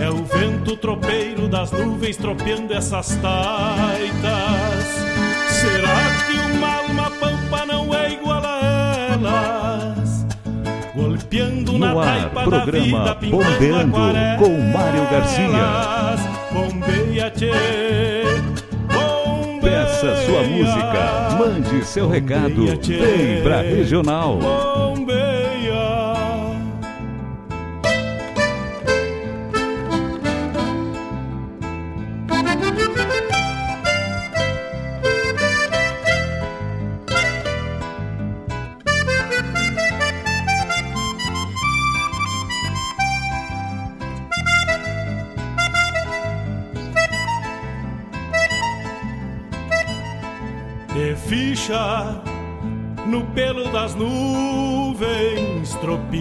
[0.00, 4.84] É o vento tropeiro das nuvens tropeando essas taitas.
[5.48, 10.26] Será que uma alma pampa não é igual a elas?
[10.94, 14.38] Golpeando no na ar, taipa programa da vida, pintando Bombeando aquarelas.
[14.38, 16.16] com Mário Garcia.
[16.52, 17.50] Bombeia, tchê.
[19.60, 24.38] Peça sua música, mande seu recado, vem pra Regional.
[24.38, 24.99] Bombeia.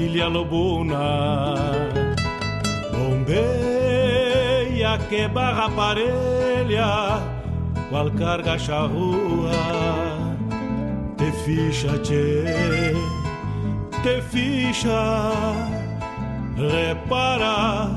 [0.10, 1.56] Tropilha lobuna.
[2.92, 7.22] Bombeia que barra parelha,
[7.90, 9.52] qual carga charrua.
[11.18, 12.46] Te ficha, te
[14.32, 15.32] ficha,
[16.58, 17.90] repara.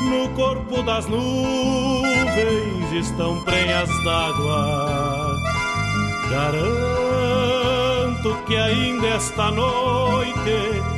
[0.00, 5.36] No corpo das nuvens estão prenhas d'água.
[6.30, 10.97] Garanto que ainda esta noite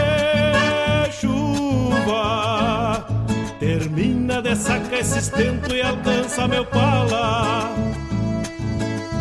[2.01, 3.05] chuva.
[3.59, 7.69] Termina de sacar esse estento e alcança meu pala.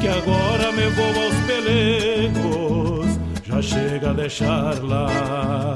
[0.01, 5.75] Que agora me vou aos pelegos, já chega a deixar lá.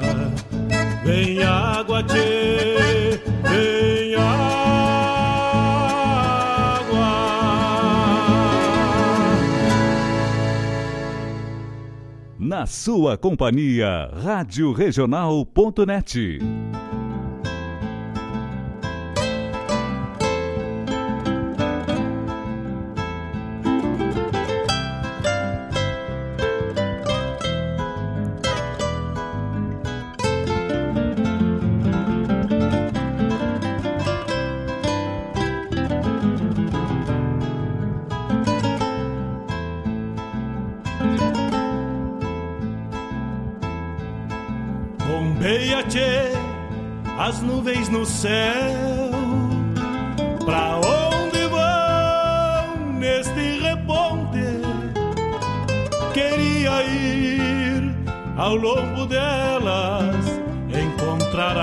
[1.03, 4.55] Vem água, tchê, vem água.
[12.39, 16.39] Na sua companhia, Rádio Regional.net.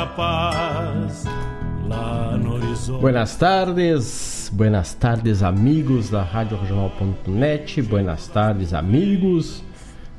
[0.06, 1.24] paz
[1.88, 3.00] lá no horizonte.
[3.00, 9.62] Buenas tardes, buenas tardes amigos da Rádio Regional.net, buenas tardes amigos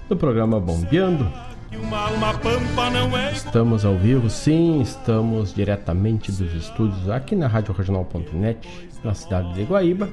[0.08, 1.28] do programa Bombeando.
[1.72, 9.54] É Estamos ao vivo, sim, estamos diretamente dos estúdios aqui na Rádio Regional.net, na cidade
[9.54, 10.10] de Guaíba,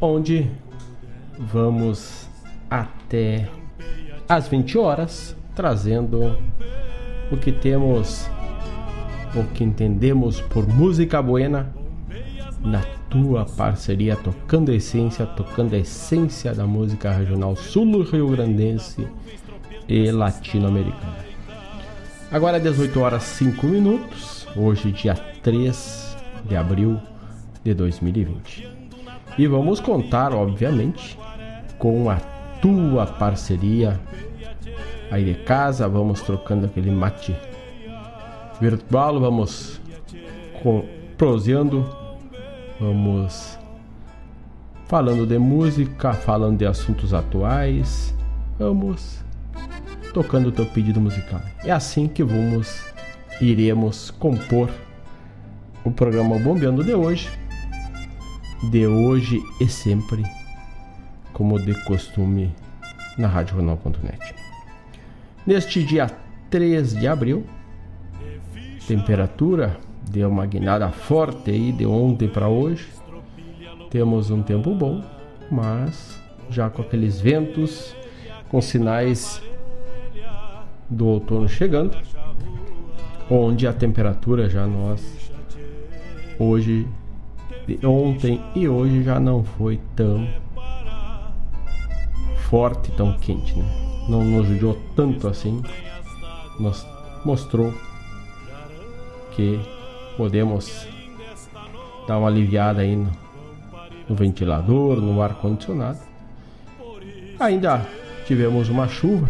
[0.00, 0.50] onde
[1.38, 2.28] vamos
[2.68, 3.48] até
[4.28, 6.36] às 20 horas trazendo
[7.30, 8.28] o que temos,
[9.34, 11.72] o que entendemos por música buena
[12.60, 19.06] na tua parceria, tocando a essência, tocando a essência da música regional sul-rio-grandense
[19.88, 21.24] e latino-americana.
[22.30, 26.16] Agora 18 horas 5 minutos, hoje dia 3
[26.48, 26.98] de abril
[27.62, 28.68] de 2020.
[29.36, 31.18] E vamos contar, obviamente,
[31.78, 32.16] com a
[32.62, 34.00] tua parceria
[35.10, 37.36] aí de casa, vamos trocando aquele mate
[38.70, 39.78] virtual, vamos
[41.18, 41.86] proseando,
[42.80, 43.58] vamos
[44.86, 48.14] falando de música, falando de assuntos atuais,
[48.58, 49.22] vamos
[50.14, 51.42] tocando o teu pedido musical.
[51.62, 52.82] É assim que vamos
[53.38, 54.70] iremos compor
[55.84, 57.28] o programa Bombeando de hoje,
[58.70, 60.22] de hoje e sempre,
[61.34, 62.50] como de costume
[63.18, 64.34] na RádioJornal.net.
[65.46, 66.10] Neste dia
[66.48, 67.44] 3 de abril,
[68.86, 69.76] temperatura
[70.10, 72.88] deu uma guinada forte aí de ontem para hoje.
[73.90, 75.02] Temos um tempo bom,
[75.50, 76.20] mas
[76.50, 77.94] já com aqueles ventos,
[78.48, 79.42] com sinais
[80.88, 81.96] do outono chegando,
[83.30, 85.32] onde a temperatura já nós
[86.38, 86.86] hoje,
[87.82, 90.28] ontem e hoje já não foi tão
[92.50, 93.64] forte, tão quente, né?
[94.08, 95.62] Não nos judiou tanto assim,
[96.60, 96.86] nos
[97.24, 97.72] mostrou
[99.34, 99.60] que
[100.16, 100.86] podemos
[102.06, 103.10] dar uma aliviada aí no,
[104.08, 105.98] no ventilador, no ar condicionado.
[107.38, 107.86] Ainda
[108.26, 109.28] tivemos uma chuva,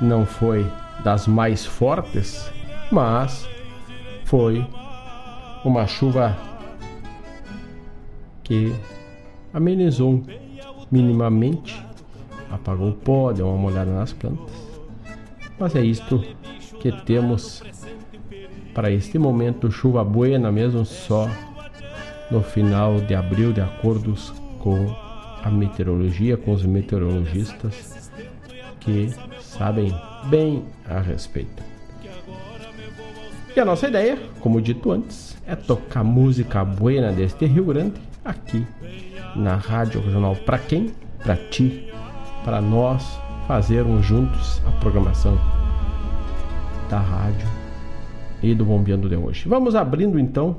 [0.00, 0.66] não foi
[1.04, 2.50] das mais fortes,
[2.90, 3.48] mas
[4.24, 4.66] foi
[5.64, 6.36] uma chuva
[8.42, 8.74] que
[9.52, 10.22] amenizou
[10.90, 11.84] minimamente,
[12.50, 14.50] apagou o pó, deu uma molhada nas plantas.
[15.58, 16.24] Mas é isto
[16.80, 17.62] que temos
[18.74, 21.28] para este momento, chuva buena mesmo só
[22.30, 24.14] no final de abril, de acordo
[24.58, 24.94] com
[25.42, 28.10] a meteorologia, com os meteorologistas
[28.78, 29.94] que sabem
[30.28, 31.62] bem a respeito.
[33.54, 38.64] E a nossa ideia, como dito antes, é tocar música buena deste Rio Grande aqui
[39.34, 40.94] na Rádio Regional para quem?
[41.22, 41.92] Para ti,
[42.44, 43.18] para nós
[43.48, 45.36] fazermos juntos a programação
[46.88, 47.59] da rádio
[48.42, 49.48] e do Bombeando de hoje.
[49.48, 50.56] Vamos abrindo então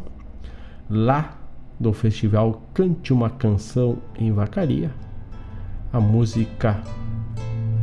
[0.89, 1.38] lá
[1.80, 4.92] do festival Cante uma Canção em Vacaria,
[5.92, 6.80] a música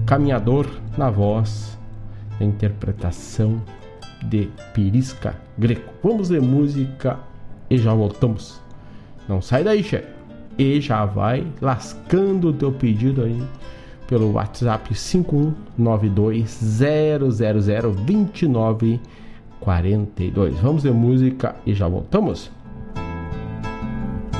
[0.07, 0.67] Caminhador
[0.97, 1.79] na voz,
[2.41, 3.61] a interpretação
[4.25, 5.93] de Pirisca Greco.
[6.03, 7.19] Vamos ler música
[7.69, 8.61] e já voltamos.
[9.29, 10.09] Não sai daí, chefe.
[10.57, 13.41] E já vai lascando o teu pedido aí
[14.09, 14.95] pelo WhatsApp
[19.65, 20.51] 51920002942.
[20.63, 22.51] Vamos ler música e já voltamos.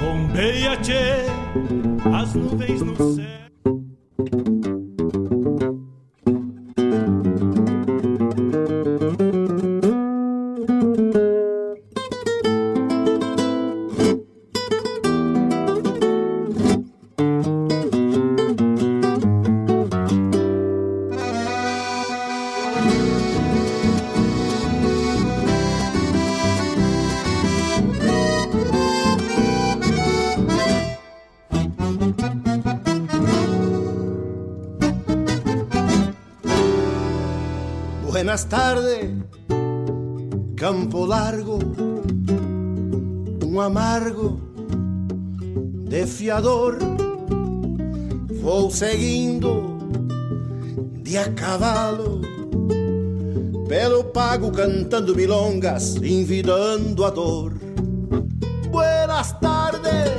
[0.01, 1.27] Bombeia, tchê,
[2.15, 3.39] as nuvens no céu.
[46.29, 46.79] Defiador.
[48.43, 49.79] Vou seguindo
[51.03, 52.21] de a cavalo,
[53.67, 57.55] pelo pago cantando milongas, envidando a dor.
[58.71, 60.13] Buenas tardes,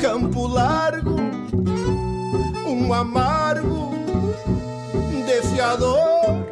[0.00, 1.16] campo largo,
[2.66, 3.90] um amargo
[5.26, 6.46] defiador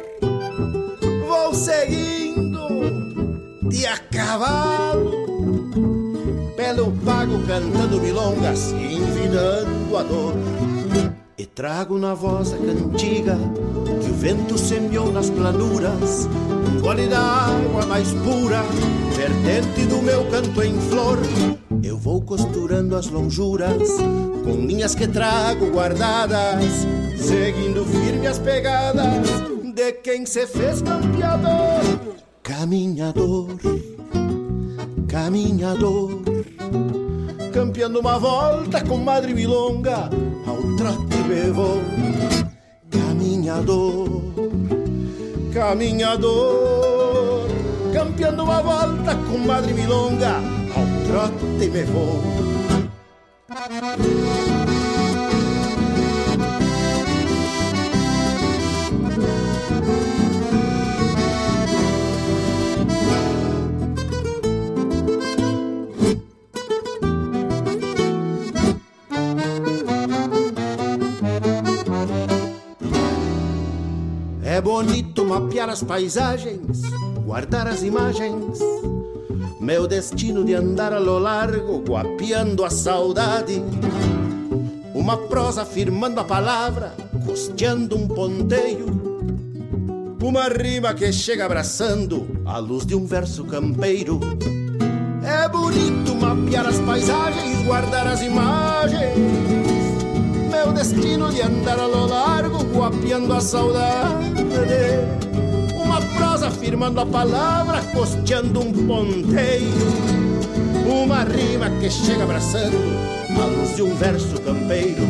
[1.27, 2.67] vou seguindo
[3.69, 5.28] de a cavalo
[6.69, 10.33] pelo pago cantando milongas e envidando a dor.
[11.35, 13.35] E trago na voz a cantiga
[14.03, 16.29] que o vento semeou nas planuras,
[16.71, 18.61] um gole da água mais pura,
[19.15, 21.17] vertente do meu canto em flor.
[21.81, 23.89] Eu vou costurando as lonjuras
[24.43, 26.85] com linhas que trago guardadas,
[27.17, 29.27] seguindo firme as pegadas
[29.73, 31.81] de quem se fez campeador.
[32.43, 33.47] Caminhador,
[35.07, 36.38] caminhador,
[37.53, 40.09] campeando uma volta com Madre Milonga,
[40.47, 41.81] ao trote me vou.
[42.89, 44.09] Caminhador,
[45.53, 47.47] caminhador,
[47.93, 50.35] campeando uma volta com Madre Milonga,
[50.75, 52.21] ao trote me vou.
[74.61, 76.81] Bonito mapear as paisagens,
[77.25, 78.59] guardar as imagens.
[79.59, 83.61] Meu destino de andar a lo largo, guapeando a saudade.
[84.93, 86.93] Uma prosa firmando a palavra,
[87.25, 88.87] costeando um ponteio.
[90.21, 94.19] Uma rima que chega abraçando a luz de um verso campeiro.
[95.23, 99.13] É bonito mapear as paisagens, guardar as imagens.
[100.51, 104.38] Meu destino de andar a lo largo, guapeando a saudade.
[105.75, 109.73] Uma prosa firmando a palavra, costeando um ponteio.
[110.85, 112.77] Uma rima que chega abraçando
[113.41, 115.01] a luz de um verso campeiro.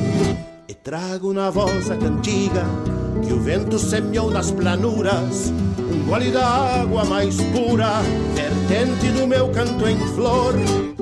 [0.68, 2.66] E trago na voz a cantiga
[3.26, 8.02] que o vento semeou nas planuras um gole da água mais pura,
[8.34, 10.54] vertente do meu canto em flor.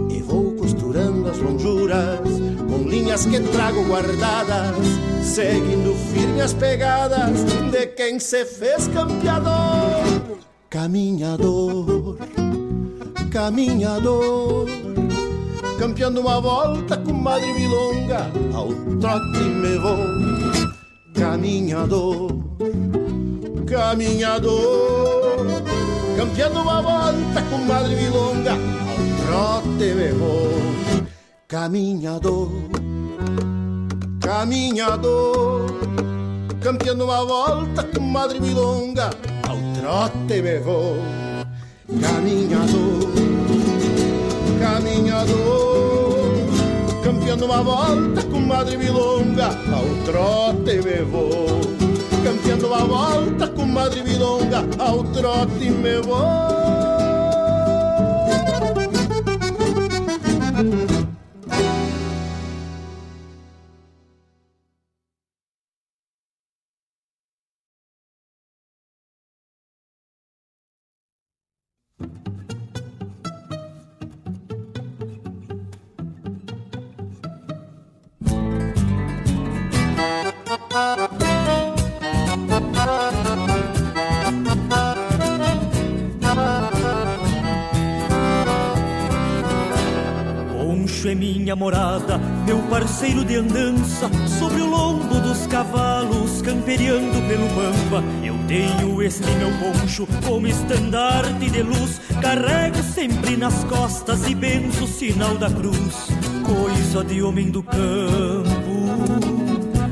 [0.10, 2.37] E vou costurando as lonjuras
[2.98, 4.75] linhas que trago guardadas,
[5.22, 10.39] seguindo firme as pegadas de quem se fez campeador.
[10.70, 12.18] Caminhador,
[13.32, 14.68] caminhador,
[15.77, 19.98] campeando uma volta com madre milonga, ao trote me vou.
[21.13, 22.32] Caminhador,
[23.68, 25.46] caminhador,
[26.18, 30.58] campeando uma volta com madre milonga, ao trote me vou.
[31.48, 32.76] Caminhador,
[34.27, 35.67] caminhador,
[36.60, 39.10] campeando uma volta com madre milonga,
[39.48, 40.98] ao trote me vou.
[42.01, 43.13] Caminhador,
[44.60, 46.25] caminhador,
[47.05, 51.62] campeando uma volta com madre milonga, ao trote me vou.
[52.22, 56.87] Campeando uma volta com madre milonga, ao trote me vou.
[91.48, 98.04] Minha morada, meu parceiro de andança, sobre o lombo dos cavalos, camperiando pelo pampa.
[98.22, 104.84] Eu tenho este meu poncho como estandarte de luz, carrego sempre nas costas e benzo
[104.84, 106.10] o sinal da cruz.
[106.44, 108.89] Coisa de homem do campo,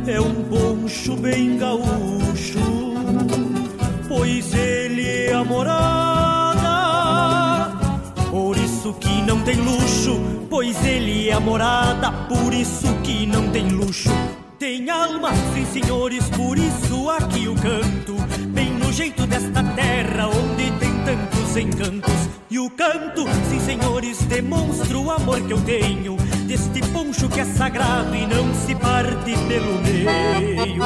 [0.08, 2.60] é um poncho bem gaúcho,
[4.10, 6.15] pois ele é a morada.
[8.86, 13.68] Isso que não tem luxo, pois ele é a morada, por isso que não tem
[13.70, 14.12] luxo.
[14.60, 18.14] Tem alma, sim senhores, por isso aqui o canto,
[18.50, 22.30] bem no jeito desta terra onde tem tantos encantos.
[22.48, 26.16] E o canto, sim senhores, demonstra o amor que eu tenho,
[26.46, 30.86] deste poncho que é sagrado e não se parte pelo meio.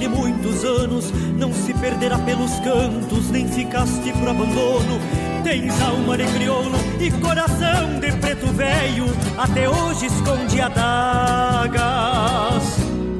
[0.00, 4.98] De muitos anos, não se perderá pelos cantos, nem ficaste pro abandono.
[5.44, 9.04] Tens alma de crioulo e coração de preto velho,
[9.36, 11.78] até hoje esconde adagas,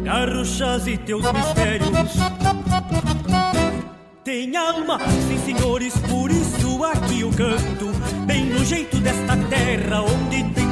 [0.03, 1.91] garruchas e teus mistérios.
[4.25, 7.91] Tem alma, sim senhores, por isso aqui eu canto,
[8.27, 10.70] bem no jeito desta terra onde tem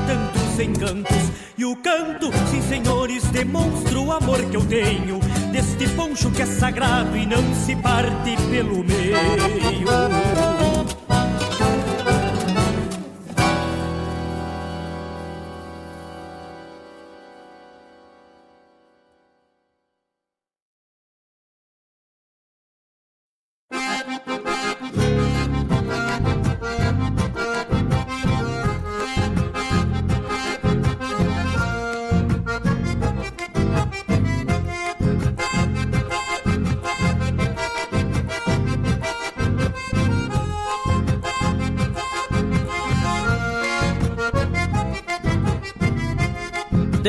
[0.61, 1.31] encantos.
[1.57, 5.19] E o canto, sim senhores, demonstra o amor que eu tenho,
[5.53, 10.48] deste poncho que é sagrado e não se parte pelo meio.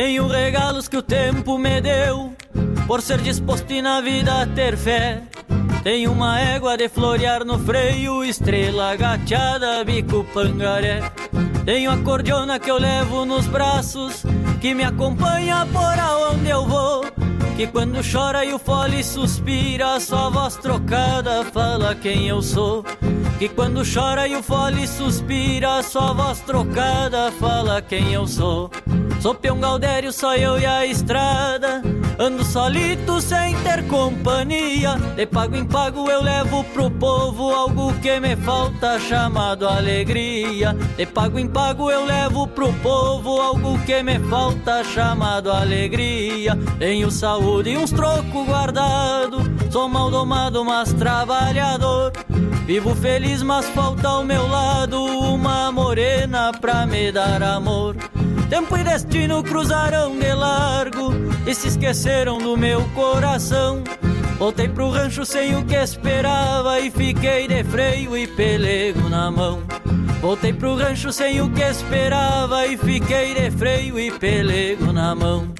[0.09, 2.33] Tenho regalos que o tempo me deu,
[2.87, 5.21] por ser disposto e na vida ter fé.
[5.83, 11.03] Tenho uma égua de florear no freio, estrela gateada, bico pangaré.
[11.63, 14.23] Tenho a cordiona que eu levo nos braços,
[14.59, 17.05] que me acompanha por aonde eu vou.
[17.55, 22.83] Que quando chora e o fole suspira, sua voz trocada fala quem eu sou.
[23.37, 28.71] Que quando chora e o fole suspira, sua voz trocada fala quem eu sou.
[29.19, 31.81] Sou peão Galdério, só eu e a estrada.
[32.17, 34.95] Ando solito sem ter companhia.
[35.15, 40.73] De pago em pago eu levo pro povo algo que me falta, chamado alegria.
[40.95, 46.57] De pago em pago eu levo pro povo algo que me falta, chamado alegria.
[46.77, 49.39] Tenho saúde e uns trocos guardado.
[49.69, 52.13] Sou mal domado, mas trabalhador.
[52.65, 57.95] Vivo feliz, mas falta ao meu lado uma morena pra me dar amor.
[58.49, 61.13] Tempo e destino cruzaram de largo
[61.45, 63.83] e se esqueceram do meu coração.
[64.39, 69.61] Voltei pro rancho sem o que esperava e fiquei de freio e pelego na mão.
[70.19, 75.53] Voltei pro rancho sem o que esperava e fiquei de freio e pelego na mão.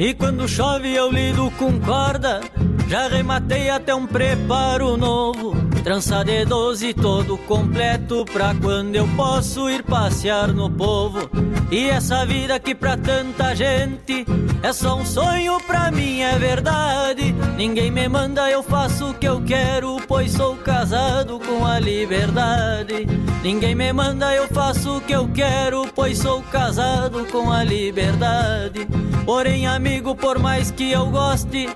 [0.00, 2.40] E quando chove eu lido com corda,
[2.88, 5.54] já rematei até um preparo novo.
[5.84, 11.28] Trança de doze todo completo pra quando eu posso ir passear no povo.
[11.70, 14.24] E essa vida que pra tanta gente
[14.62, 17.34] é só um sonho, pra mim é verdade.
[17.58, 23.06] Ninguém me manda, eu faço o que eu quero, pois sou casado com a liberdade.
[23.42, 28.88] Ninguém me manda, eu faço o que eu quero, pois sou casado com a liberdade.
[29.32, 31.68] Porém, amigo, por mais que eu goste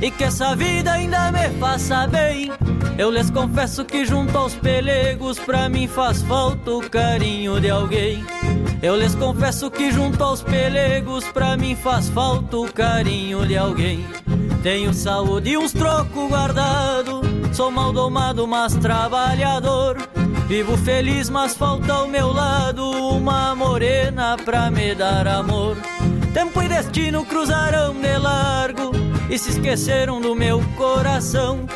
[0.00, 2.50] e que essa vida ainda me faça bem,
[2.96, 8.24] eu lhes confesso que junto aos pelegos pra mim faz falta o carinho de alguém.
[8.82, 14.06] Eu lhes confesso que junto aos pelegos pra mim faz falta o carinho de alguém.
[14.62, 17.20] Tenho saúde e uns trocos guardado,
[17.52, 19.98] sou mal domado, mas trabalhador.
[20.48, 25.76] Vivo feliz, mas falta ao meu lado uma morena pra me dar amor.
[26.32, 28.90] Tempo e destino cruzaram de largo
[29.28, 31.66] e se esqueceram do meu coração.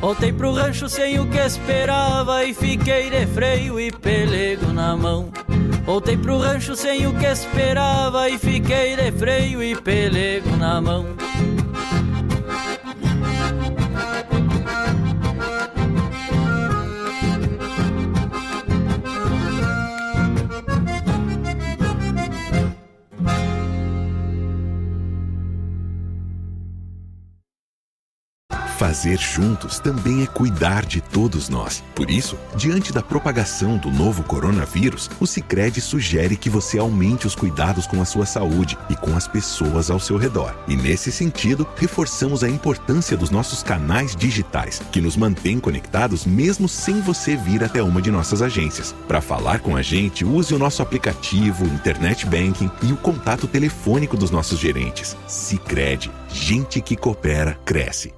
[0.00, 5.30] Voltei pro rancho sem o que esperava e fiquei de freio e pelego na mão.
[5.84, 11.06] Voltei pro rancho sem o que esperava e fiquei de freio e pelego na mão.
[28.92, 31.82] Fazer juntos também é cuidar de todos nós.
[31.94, 37.34] Por isso, diante da propagação do novo coronavírus, o Sicredi sugere que você aumente os
[37.34, 40.54] cuidados com a sua saúde e com as pessoas ao seu redor.
[40.68, 46.68] E nesse sentido, reforçamos a importância dos nossos canais digitais, que nos mantêm conectados mesmo
[46.68, 48.94] sem você vir até uma de nossas agências.
[49.08, 54.18] Para falar com a gente, use o nosso aplicativo, internet banking e o contato telefônico
[54.18, 55.16] dos nossos gerentes.
[55.26, 58.12] Sicredi, gente que coopera cresce.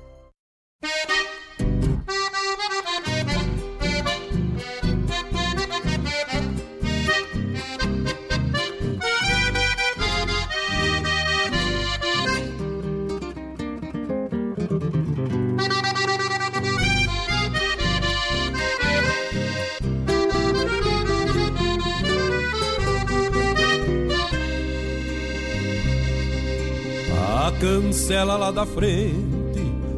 [27.64, 29.33] Cancela lá da frente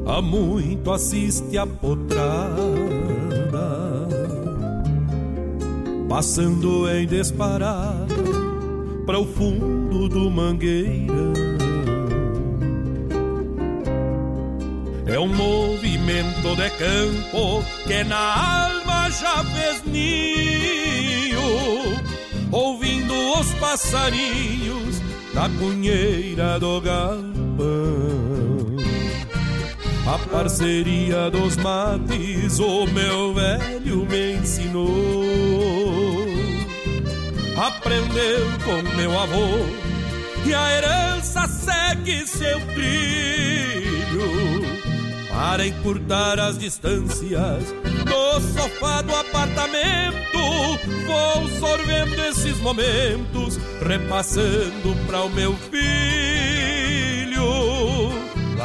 [0.07, 2.57] há muito assiste a potrada,
[6.09, 8.15] passando em disparada
[9.05, 11.27] para o fundo do mangueira.
[15.07, 21.41] É um movimento de campo que na alma já fez ninho,
[22.51, 25.01] ouvindo os passarinhos
[25.33, 28.36] da cunheira do galpão.
[30.07, 35.25] A parceria dos mates, o meu velho me ensinou.
[37.57, 39.67] Aprendeu com meu avô
[40.45, 44.27] e a herança segue seu trilho.
[45.29, 47.65] Para encurtar as distâncias
[48.05, 50.39] do sofá do apartamento,
[51.05, 56.36] vou sorvendo esses momentos, repassando para o meu filho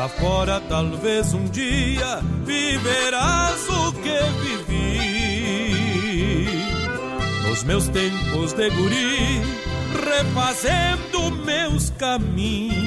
[0.02, 4.98] Lá fora talvez um dia viverás o que vivi.
[7.48, 9.44] Nos meus tempos de guri,
[10.04, 12.82] refazendo meus caminhos.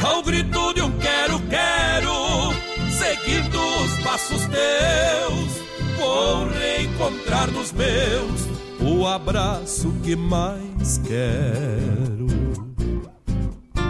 [0.00, 2.54] Ao grito de um quero, quero,
[2.92, 5.50] seguindo os passos teus,
[5.98, 8.46] vou reencontrar nos meus
[8.80, 12.19] o abraço que mais quero.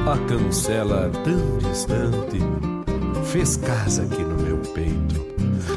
[0.06, 2.38] A cancela tão distante
[3.26, 5.26] fez casa aqui no meu peito,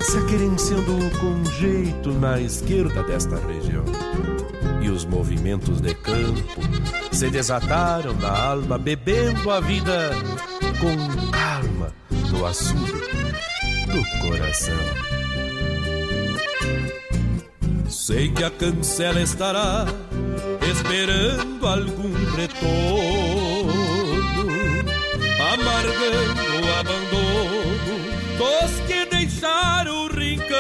[0.02, 3.84] se aquerenciando com jeito na esquerda desta região.
[4.82, 6.42] E os movimentos de campo
[7.12, 10.12] se desataram na alma, bebendo a vida
[10.80, 11.94] com calma
[12.32, 12.92] no açude
[13.88, 14.74] do coração.
[17.88, 19.86] Sei que a cancela estará
[20.72, 23.43] esperando algum retorno
[25.94, 27.96] o abandono
[28.38, 30.58] dos que deixaram o rincão.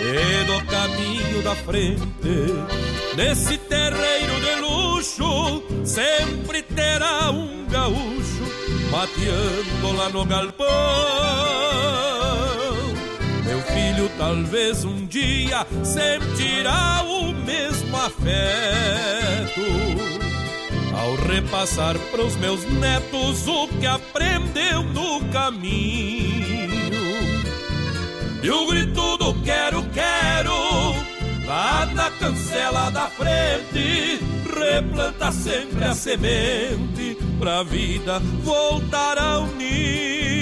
[0.00, 2.02] E do caminho da frente,
[3.16, 8.42] nesse terreiro de luxo, sempre terá um gaúcho
[8.90, 10.66] mateando lá no galpão.
[13.44, 19.62] Meu filho talvez um dia sentirá o mesmo afeto
[20.94, 26.92] ao repassar pros meus netos o que aprendeu no caminho.
[28.42, 30.52] E o grito do quero, quero,
[31.46, 34.20] lá na cancela da frente,
[34.58, 40.41] replanta sempre a semente pra vida voltar ao ninho.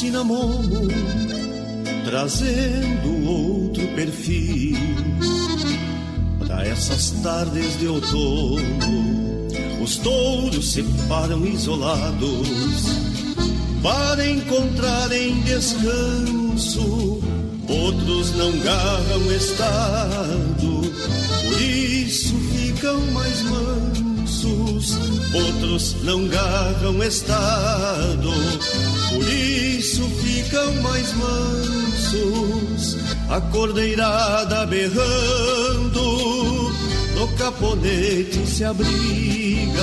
[0.00, 0.88] cinamomo,
[2.04, 4.76] trazendo outro perfil
[6.38, 8.60] para essas tardes de outono.
[9.82, 12.48] Os touros se param isolados
[13.82, 17.20] para encontrarem descanso.
[17.68, 20.82] Outros não garram estado,
[21.44, 24.98] por isso ficam mais mansos.
[25.32, 28.32] Outros não garram estado,
[29.10, 32.96] por isso ficam mais mansos,
[33.28, 36.00] a cordeirada berrando,
[37.16, 39.80] no caponete se abriga,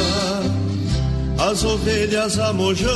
[1.37, 2.87] as ovelhas amojando,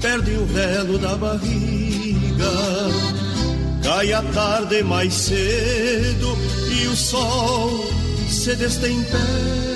[0.00, 1.64] perdem o velo da barriga.
[3.82, 6.38] Cai a tarde mais cedo
[6.70, 7.70] e o sol
[8.28, 9.73] se destempera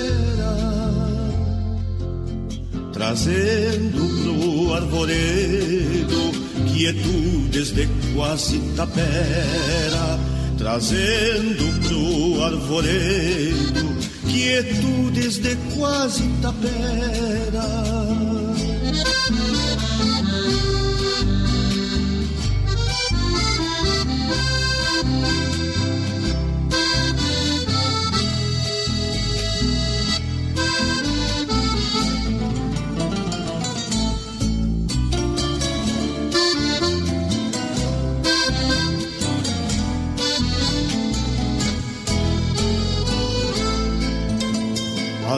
[2.99, 6.31] trazendo pro arvoredo
[6.73, 10.19] quietudes de quase tapera,
[10.57, 13.87] trazendo pro arvoredo
[14.29, 18.48] quietudes de quase tapera.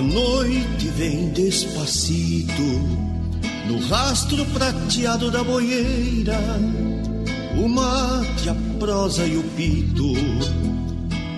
[0.02, 2.62] Noite vem despacito
[3.68, 6.40] no rastro prateado da boieira.
[7.58, 10.14] O mate, a prosa e o pito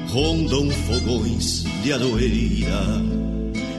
[0.08, 3.02] rondam fogões de aroeira.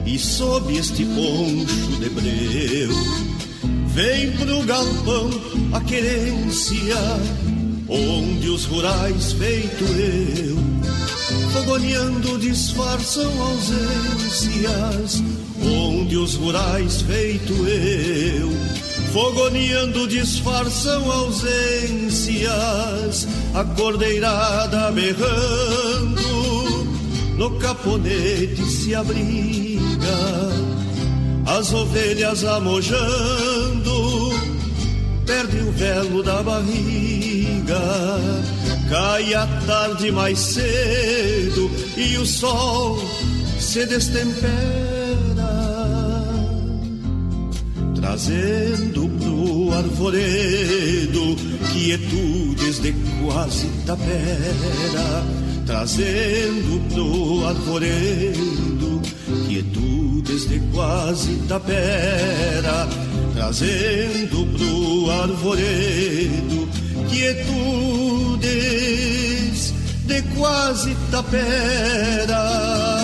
[0.05, 2.91] E sob este poncho de breu
[3.87, 5.31] vem pro galpão
[5.73, 6.97] a querência,
[7.89, 10.75] onde os rurais feito eu
[11.55, 15.23] fogoneando disfarçam ausências,
[15.63, 18.51] onde os rurais feito eu,
[19.13, 22.49] fogoneando disfarçam ausências,
[23.55, 26.23] a cordeirada berrando,
[27.37, 29.79] no caponete se abriga,
[31.47, 34.04] as ovelhas amojando,
[35.27, 37.81] perde o velo da barriga,
[38.89, 42.99] cai a tarde mais cedo e o sol
[43.59, 44.95] se destempera
[48.15, 51.37] trazendo pro arvoredo
[51.73, 55.25] quietudes de quase tapera,
[55.67, 59.01] trazendo pro arvoredo
[59.49, 62.87] quietudes de quase tapera,
[63.35, 66.69] trazendo pro arvoredo
[67.11, 68.45] quietudes
[70.07, 73.04] de quase tapera.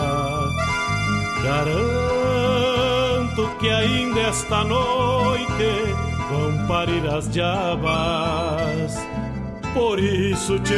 [1.51, 5.93] Garanto que ainda esta noite
[6.29, 8.97] vão parir as diabas.
[9.73, 10.73] Por isso te,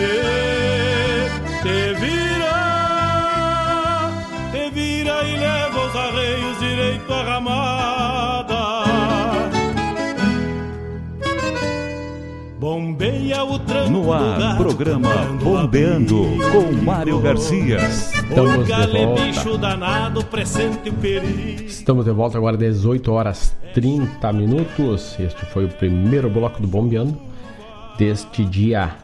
[1.62, 2.58] te vira,
[4.52, 8.84] te vira e leva os arreios direito à ramada.
[12.60, 13.60] Bombeia o
[13.92, 17.78] No ar, programa Bombeando com Mário Garcia.
[18.30, 18.72] Estamos de
[19.06, 19.22] volta.
[21.66, 25.16] Estamos de volta agora, 18 horas 30 minutos.
[25.20, 27.20] Este foi o primeiro bloco do Bombeando
[27.98, 28.96] deste dia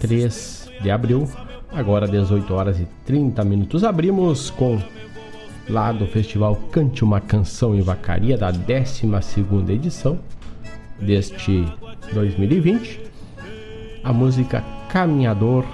[0.00, 1.28] 3 de abril.
[1.72, 3.84] Agora, 18 horas e 30 minutos.
[3.84, 4.78] Abrimos com
[5.68, 9.06] lá do Festival Cante uma Canção em Vacaria, da 12
[9.72, 10.18] edição
[10.98, 11.64] deste
[12.12, 13.00] 2020.
[14.02, 15.64] A música Caminhador,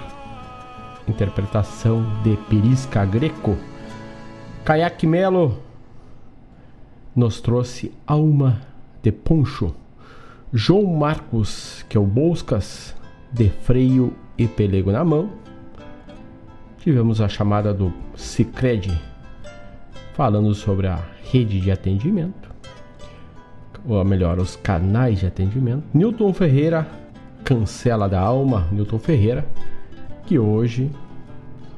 [1.07, 3.55] interpretação de Perisca Greco.
[4.63, 5.59] Kayak Melo
[7.15, 8.61] nos trouxe Alma
[9.01, 9.73] de Poncho.
[10.51, 12.95] João Marcos, que é o Bolscas,
[13.31, 15.29] de freio e pelego na mão.
[16.79, 18.99] Tivemos a chamada do Cicred,
[20.13, 22.49] falando sobre a rede de atendimento,
[23.87, 25.83] ou melhor, os canais de atendimento.
[25.93, 26.87] Newton Ferreira,
[27.43, 29.45] Cancela da Alma, Newton Ferreira,
[30.25, 30.89] que hoje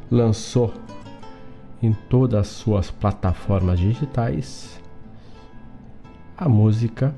[0.10, 0.74] lançou
[1.82, 4.78] em todas as suas plataformas digitais
[6.38, 7.16] a música,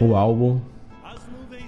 [0.00, 0.60] o álbum,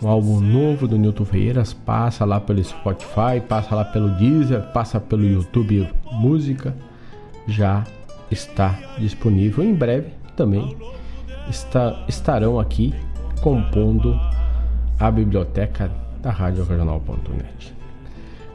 [0.00, 5.00] o álbum novo do Newton Ferreira, passa lá pelo Spotify, passa lá pelo Deezer, passa
[5.00, 6.76] pelo YouTube Música,
[7.46, 7.84] já
[8.30, 9.64] está disponível.
[9.64, 10.76] Em breve também
[11.48, 12.94] está, estarão aqui
[13.40, 14.18] compondo
[15.00, 17.81] a biblioteca da Rádio Regional.net.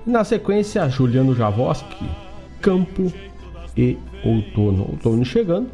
[0.07, 2.09] Na sequência, Juliano Javoski,
[2.61, 3.11] Campo
[3.75, 4.83] e Outono.
[4.91, 5.69] Outono chegando,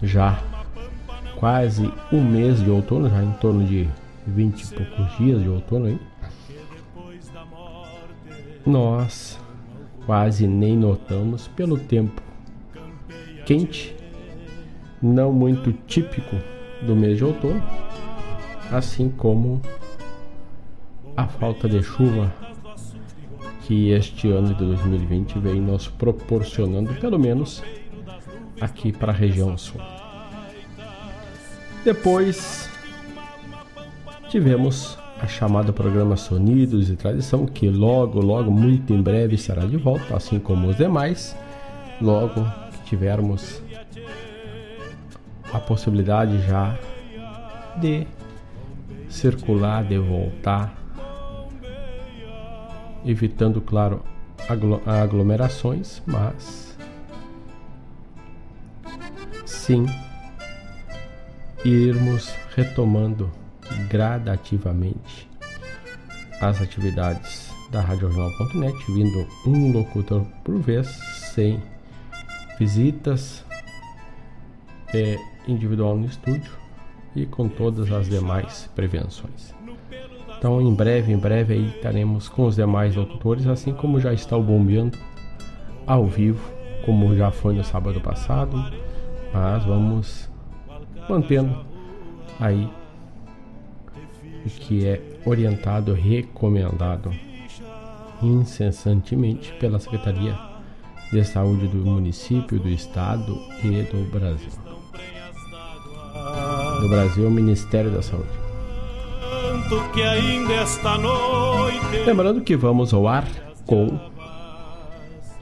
[0.00, 0.40] já
[1.34, 3.88] quase um mês de outono, já em torno de
[4.28, 5.98] 20 e poucos dias de outono aí.
[8.64, 9.40] Nós
[10.06, 12.22] quase nem notamos pelo tempo
[13.44, 13.92] quente,
[15.02, 16.36] não muito típico
[16.80, 17.60] do mês de outono,
[18.70, 19.60] assim como
[21.16, 22.43] a falta de chuva
[23.66, 27.62] que este ano de 2020 vem nos proporcionando, pelo menos
[28.60, 29.80] aqui para a região sul.
[31.82, 32.68] Depois
[34.28, 39.76] tivemos a chamada programa Sonidos e Tradição, que logo, logo, muito em breve será de
[39.78, 41.36] volta, assim como os demais.
[42.02, 42.46] Logo
[42.84, 43.62] tivermos
[45.52, 46.78] a possibilidade já
[47.80, 48.06] de
[49.08, 50.83] circular, de voltar,
[53.04, 54.02] evitando, claro,
[54.86, 56.76] aglomerações, mas
[59.44, 59.86] sim
[61.64, 63.30] irmos retomando
[63.88, 65.28] gradativamente
[66.40, 70.86] as atividades da RadioJornal.net, vindo um locutor por vez,
[71.34, 71.62] sem
[72.58, 73.44] visitas
[74.92, 75.16] é,
[75.48, 76.52] individual no estúdio
[77.16, 79.53] e com todas as demais prevenções.
[80.44, 84.36] Então, em breve, em breve aí estaremos com os demais locutores, assim como já está
[84.36, 84.98] o bombeando
[85.86, 86.52] ao vivo,
[86.84, 88.62] como já foi no sábado passado,
[89.32, 90.30] mas vamos
[91.08, 91.64] mantendo
[92.38, 92.68] aí
[94.44, 97.10] o que é orientado, recomendado
[98.22, 100.38] incessantemente pela Secretaria
[101.10, 104.50] de Saúde do município, do estado e do Brasil.
[106.82, 108.43] Do Brasil, Ministério da Saúde.
[112.04, 113.24] Lembrando que vamos ao ar
[113.66, 113.98] com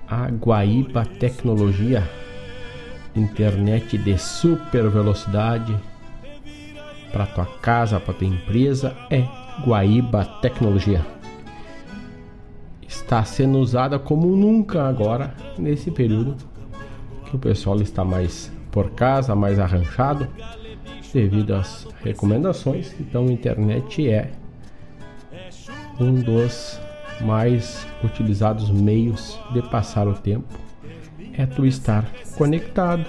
[0.08, 2.08] a Guaíba Tecnologia,
[3.16, 5.74] internet de super velocidade
[7.12, 9.24] para tua casa, para tua empresa é
[9.66, 11.04] Guaíba Tecnologia.
[12.87, 16.37] Está sendo usada como nunca agora nesse período
[17.26, 20.29] que o pessoal está mais por casa, mais arranchado
[21.13, 22.94] devido às recomendações.
[23.00, 24.31] Então, a internet é
[26.00, 26.81] um dos
[27.21, 30.58] mais utilizados meios de passar o tempo.
[31.35, 33.06] É tu estar conectado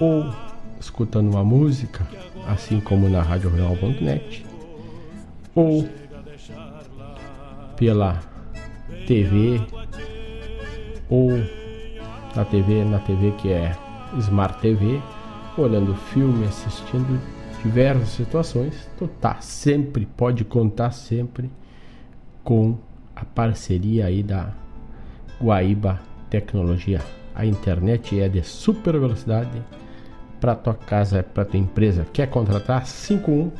[0.00, 0.32] ou
[0.80, 2.06] escutando uma música,
[2.46, 4.46] assim como na RadioReal.net,
[5.54, 5.88] ou
[7.76, 8.20] pela
[9.06, 9.60] TV
[11.08, 11.30] ou
[12.34, 13.72] na TV, na TV que é
[14.18, 15.00] Smart TV,
[15.62, 17.20] olhando filme, assistindo
[17.62, 21.50] diversas situações, tu tá sempre, pode contar sempre
[22.44, 22.78] com
[23.14, 24.52] a parceria aí da
[25.40, 26.00] Guaíba
[26.30, 27.00] Tecnologia.
[27.34, 29.62] A internet é de super velocidade
[30.40, 32.06] para tua casa, para tua empresa.
[32.12, 32.86] Quer contratar?
[32.86, 33.50] 51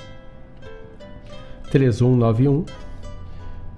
[1.71, 2.65] 3191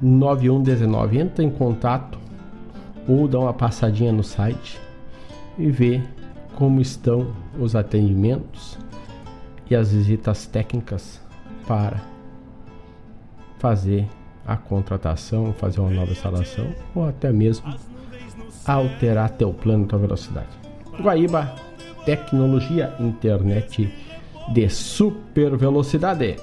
[0.01, 1.19] 9119.
[1.19, 2.19] Entra em contato
[3.09, 4.79] ou dá uma passadinha no site
[5.59, 6.01] e vê
[6.61, 8.77] como estão os atendimentos
[9.71, 11.19] e as visitas técnicas
[11.67, 12.03] para
[13.59, 14.07] fazer
[14.47, 17.75] a contratação, fazer uma nova instalação ou até mesmo
[18.67, 20.49] alterar teu plano, tua velocidade.
[21.01, 21.55] Guaíba,
[22.05, 23.91] tecnologia, internet
[24.53, 26.37] de super velocidade.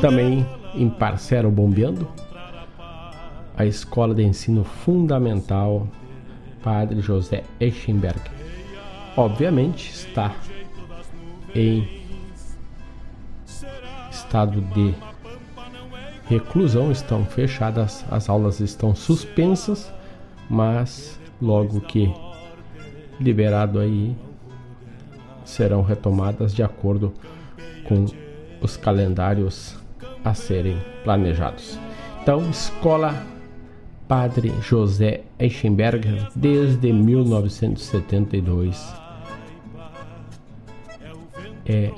[0.00, 2.08] Também em parceiro bombeando
[3.54, 5.86] a Escola de Ensino Fundamental
[6.62, 8.20] Padre José Eichenberg.
[9.16, 10.34] Obviamente está
[11.54, 12.02] em
[14.10, 14.94] estado de
[16.26, 19.92] reclusão, estão fechadas, as aulas estão suspensas,
[20.48, 22.12] mas logo que
[23.20, 24.16] liberado aí
[25.44, 27.12] serão retomadas de acordo
[27.84, 28.06] com
[28.62, 29.76] os calendários
[30.24, 31.78] a serem planejados.
[32.22, 33.14] Então, Escola
[34.12, 38.92] Padre José Eichenberger desde 1972
[41.64, 41.90] é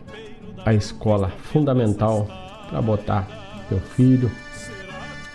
[0.64, 2.28] a escola fundamental
[2.70, 3.26] para botar
[3.68, 4.30] teu filho.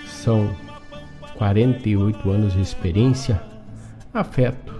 [0.07, 0.55] São
[1.37, 3.41] 48 anos de experiência,
[4.13, 4.73] afeto,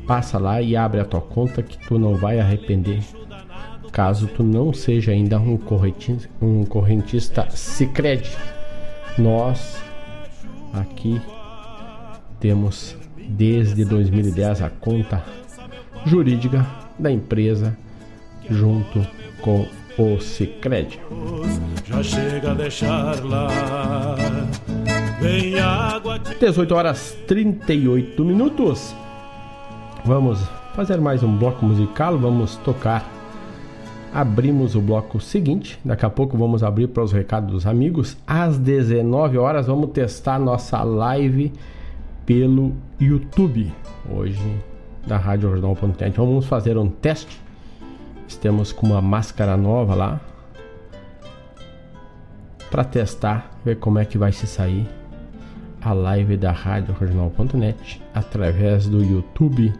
[0.06, 3.02] Passa lá e abre a tua conta que tu não vai arrepender
[3.90, 8.30] caso tu não seja ainda um correntista, um correntista Sicredi.
[9.18, 9.82] Nós
[10.72, 11.20] aqui
[12.38, 12.96] temos
[13.28, 15.22] desde 2010 a conta
[16.06, 16.66] jurídica
[16.98, 17.76] da empresa
[18.48, 19.06] junto
[19.42, 19.66] com
[19.98, 21.00] o Sicredi.
[21.84, 24.16] Já chega a deixar lá.
[25.20, 28.94] Vem água 18 horas 38 minutos.
[30.04, 30.40] Vamos
[30.74, 33.19] fazer mais um bloco musical, vamos tocar
[34.12, 35.78] abrimos o bloco seguinte.
[35.84, 38.16] Daqui a pouco vamos abrir para os recados dos amigos.
[38.26, 41.52] Às 19 horas vamos testar nossa live
[42.26, 43.72] pelo YouTube.
[44.10, 44.40] Hoje
[45.06, 46.16] da Rádio Jornal.net.
[46.16, 47.40] Vamos fazer um teste.
[48.26, 50.20] Estamos com uma máscara nova lá
[52.70, 54.86] para testar, ver como é que vai se sair
[55.82, 59.72] a live da Rádio Regional.net através do YouTube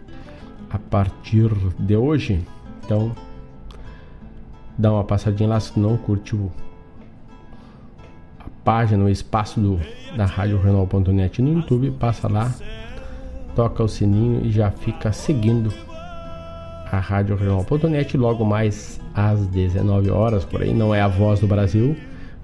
[0.69, 2.45] a partir de hoje.
[2.85, 3.13] Então,
[4.81, 6.51] dá uma passadinha lá se não curtiu
[8.39, 9.79] a página, o espaço do,
[10.17, 12.51] da Rádio Renal.net no YouTube, passa lá,
[13.55, 15.71] toca o sininho e já fica seguindo
[16.91, 21.47] a Rádio Renal.net logo mais às 19 horas, por aí não é a voz do
[21.47, 21.95] Brasil,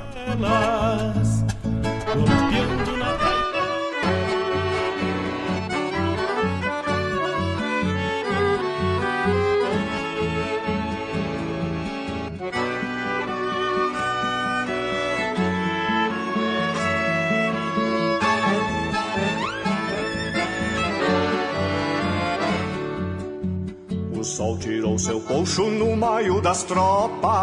[24.38, 27.34] Sol tirou seu colcho no maio das tropas.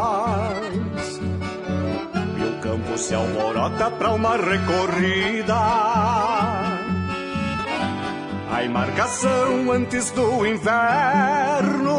[2.38, 5.56] E o campo se alvorota pra uma recorrida.
[8.48, 11.98] A embarcação antes do inverno.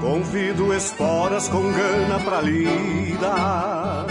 [0.00, 4.06] Convido esporas com gana pra lida.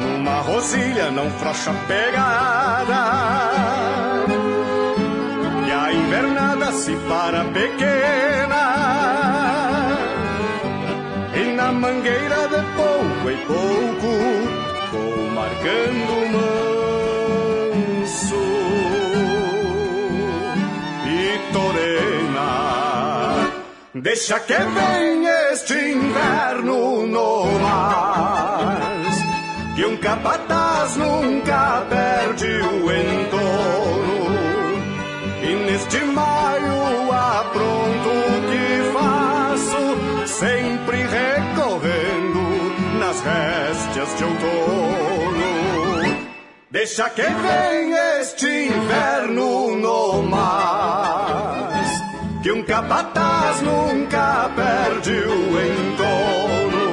[0.00, 3.49] Numa rosilha não frouxa pegada
[6.72, 8.62] se para pequena.
[11.34, 14.10] E na mangueira de pouco e pouco
[14.92, 16.14] Vou marcando
[17.92, 18.44] manso.
[21.06, 22.50] E torena
[23.94, 28.80] Deixa que venha este inverno no mar.
[29.76, 33.79] Que um capataz nunca perde o entorno
[36.10, 39.84] neste maio apronto o que faço,
[40.26, 42.42] sempre recorrendo
[42.98, 45.50] nas réstias de outono.
[46.70, 51.72] Deixa que venha este inverno no mar,
[52.42, 56.90] que um capataz nunca perde o entorno.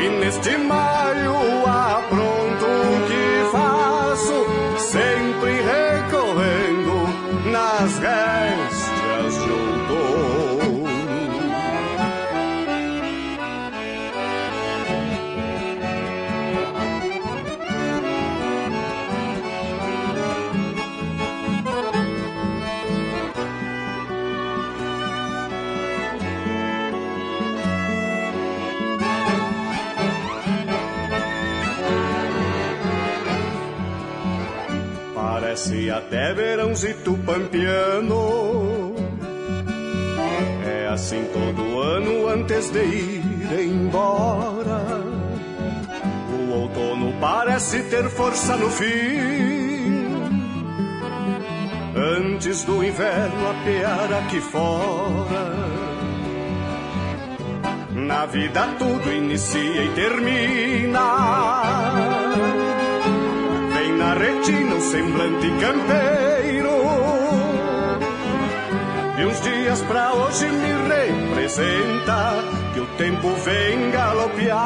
[0.00, 0.95] E neste maio
[35.56, 38.94] Parece até verãozito pampiano
[40.62, 45.00] É assim todo ano antes de ir embora.
[46.30, 50.04] O outono parece ter força no fim.
[51.96, 55.54] Antes do inverno apear aqui fora.
[57.94, 61.00] Na vida tudo inicia e termina
[64.06, 66.76] na retina o semblante campeiro.
[69.18, 72.34] E uns dias pra hoje me representa
[72.72, 74.56] que o tempo vem galopear.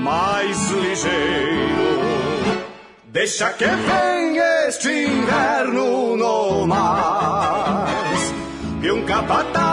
[0.00, 2.62] Mais ligeiro,
[3.06, 8.34] deixa que venha este inverno no mais.
[8.82, 9.63] E um capataz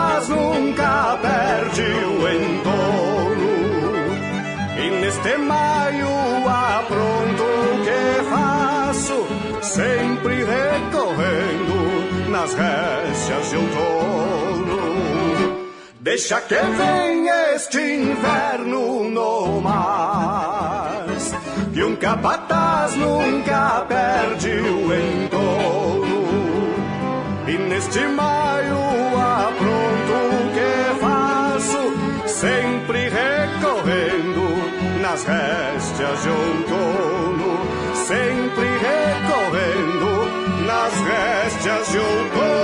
[12.42, 14.82] nas récias de outono.
[16.00, 21.32] Deixa que venha este inverno no mais,
[21.72, 26.22] que um capataz nunca perde o entorno.
[27.46, 28.78] E neste maio
[29.46, 31.82] apronto o que faço,
[32.26, 37.60] sempre recorrendo nas réstias de outono,
[37.94, 38.71] sempre
[40.82, 42.62] nas réstias de outono.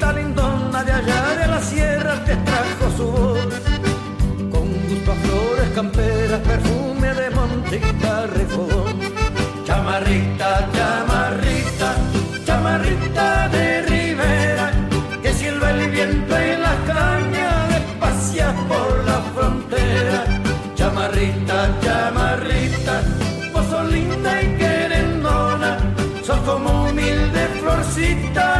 [0.00, 3.54] Talentona de allá de la sierra te trajo su voz
[4.50, 8.81] Con gusto a flores camperas, perfume de monte y fogón
[9.92, 11.94] Chamarrita, chamarrita,
[12.46, 14.70] chamarrita de ribera
[15.22, 20.24] Que silba el viento en las cañas despacias por la frontera.
[20.76, 23.02] Chamarrita, chamarrita,
[23.52, 25.76] vos sos linda y querendona
[26.24, 28.51] Sos como humilde florcita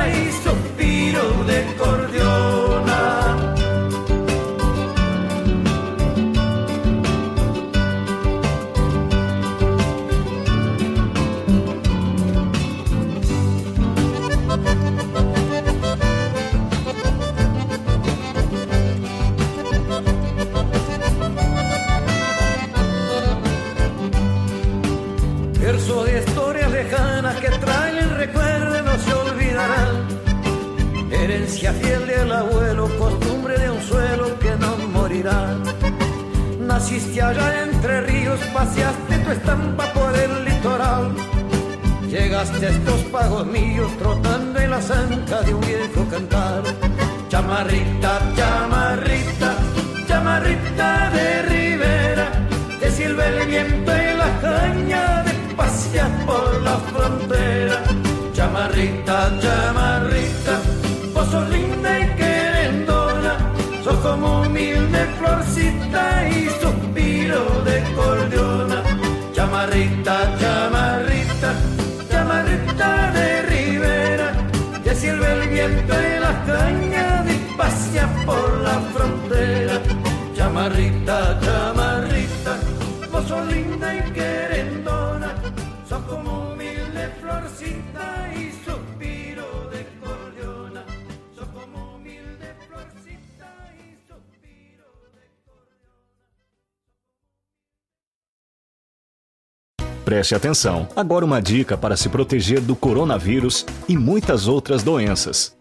[100.23, 100.87] Preste atenção.
[100.95, 105.53] Agora uma dica para se proteger do coronavírus e muitas outras doenças.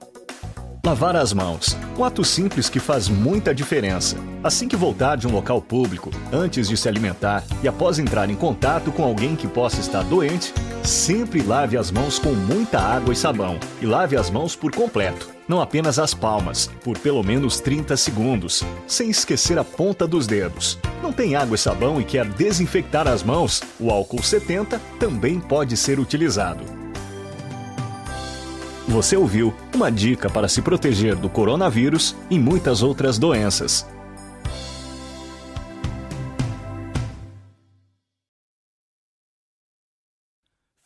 [0.86, 1.76] Lavar as mãos.
[1.98, 4.18] Um ato simples que faz muita diferença.
[4.44, 8.36] Assim que voltar de um local público, antes de se alimentar e após entrar em
[8.36, 10.54] contato com alguém que possa estar doente,
[10.84, 13.60] sempre lave as mãos com muita água e sabão.
[13.82, 18.64] E lave as mãos por completo, não apenas as palmas, por pelo menos 30 segundos,
[18.88, 20.80] sem esquecer a ponta dos dedos.
[21.02, 23.62] Não tem água e sabão e quer desinfectar as mãos?
[23.80, 26.64] O álcool 70 também pode ser utilizado.
[28.88, 33.88] Você ouviu uma dica para se proteger do coronavírus e muitas outras doenças.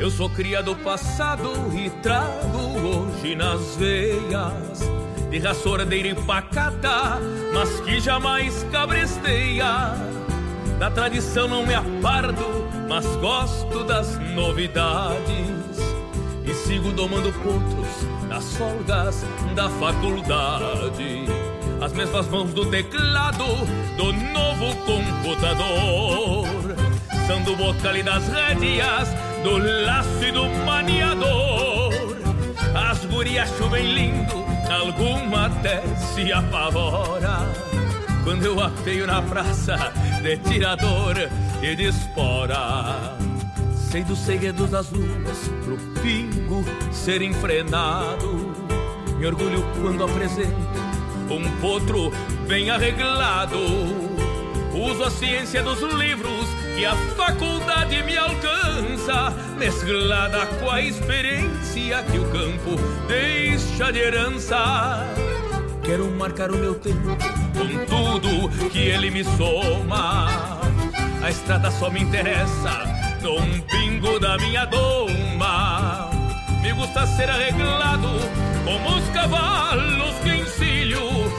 [0.00, 4.99] Eu sou cria do passado e trago hoje nas veias
[5.30, 7.20] de raça ordeira e pacata,
[7.54, 9.94] mas que jamais cabresteia.
[10.78, 12.44] Da tradição não me aparto,
[12.88, 15.78] mas gosto das novidades
[16.44, 19.24] e sigo domando potros nas folgas
[19.54, 21.26] da faculdade.
[21.80, 23.44] As mesmas mãos do teclado
[23.96, 26.46] do novo computador
[27.26, 29.08] são do bocal das rédeas,
[29.42, 31.92] do laço e do maniador.
[32.74, 37.52] As gurias chovem lindo, alguma até se apavora.
[38.24, 39.76] Quando eu apeio na praça
[40.22, 41.16] de tirador
[41.62, 43.16] e de espora.
[43.74, 48.54] Sei dos segredos das luas pro pingo ser enfrenado.
[49.18, 50.54] Me orgulho quando apresento
[51.30, 52.10] um potro
[52.46, 54.09] bem arreglado.
[54.72, 56.46] Uso a ciência dos livros
[56.76, 62.76] que a faculdade me alcança, mesclada com a experiência que o campo
[63.08, 65.06] deixa de herança.
[65.82, 67.16] Quero marcar o meu tempo
[67.52, 70.28] com tudo que ele me soma.
[71.22, 72.84] A estrada só me interessa
[73.22, 76.10] num pingo da minha doma.
[76.62, 78.08] Me gusta ser arreglado
[78.64, 81.29] como os cavalos que encilho.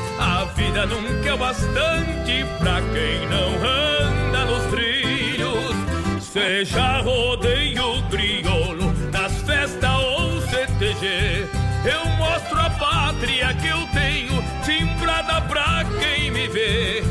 [0.56, 5.76] Vida nunca é o bastante pra quem não anda nos trilhos.
[6.22, 11.48] Seja rodeio crioulo, nas festas ou CTG.
[11.84, 17.04] Eu mostro a pátria que eu tenho, timbrada pra quem me vê.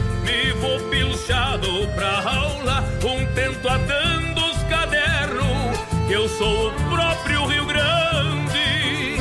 [0.60, 5.78] Vou pilchado pra aula, um tento atando os cadernos.
[6.06, 9.16] Que eu sou o próprio Rio Grande,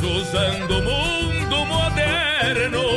[0.00, 2.89] cruzando o mundo moderno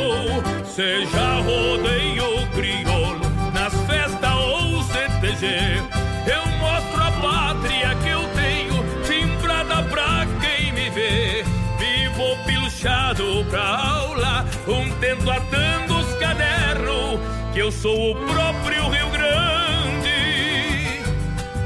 [0.74, 3.20] seja rodeio ou crioulo,
[3.52, 5.80] nas festas ou CTG,
[6.26, 11.44] eu mostro a pátria que eu tenho, timbrada pra quem me vê.
[11.78, 17.20] Vivo pilchado pra aula, contento atando os cadernos,
[17.52, 20.10] que eu sou o próprio Rio Grande,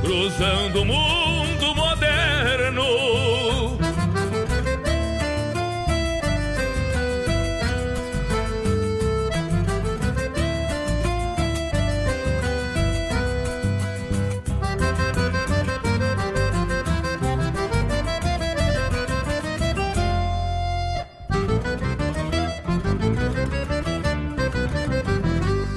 [0.02, 1.37] cruzando o mundo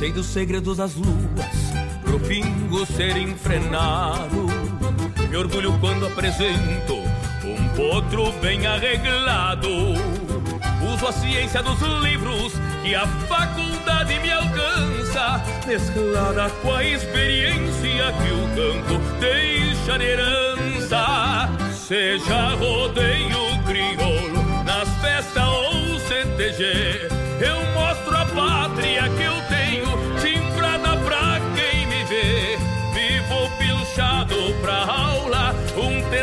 [0.02, 1.14] Sei dos segredos das luas,
[2.04, 4.48] pro pingo ser enfrenado.
[5.30, 6.96] Me orgulho quando apresento
[7.46, 9.70] um potro bem arreglado.
[10.92, 18.32] Uso a ciência dos livros que a faculdade me alcança, mesclada com a experiência que
[18.32, 21.48] o campo deixa de herança.
[21.76, 27.08] Seja rodeio crioulo, nas festas ou CTG,
[27.40, 29.51] eu mostro a pátria que eu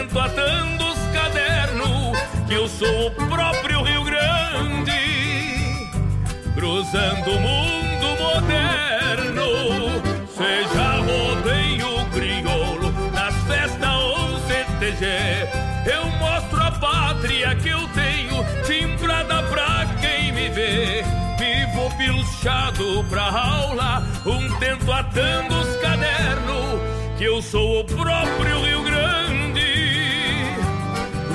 [0.08, 4.92] tento atando os cadernos, que eu sou o próprio Rio Grande,
[6.54, 9.48] cruzando o mundo moderno.
[10.34, 15.06] Seja rodeio crioulo, nas festas ou CTG,
[15.92, 21.04] eu mostro a pátria que eu tenho, timbrada pra quem me vê.
[21.38, 26.80] Vivo pilchado pra aula, um tento atando os cadernos,
[27.18, 28.77] que eu sou o próprio Rio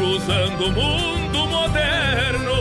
[0.03, 2.53] cruzando o mundo moderno.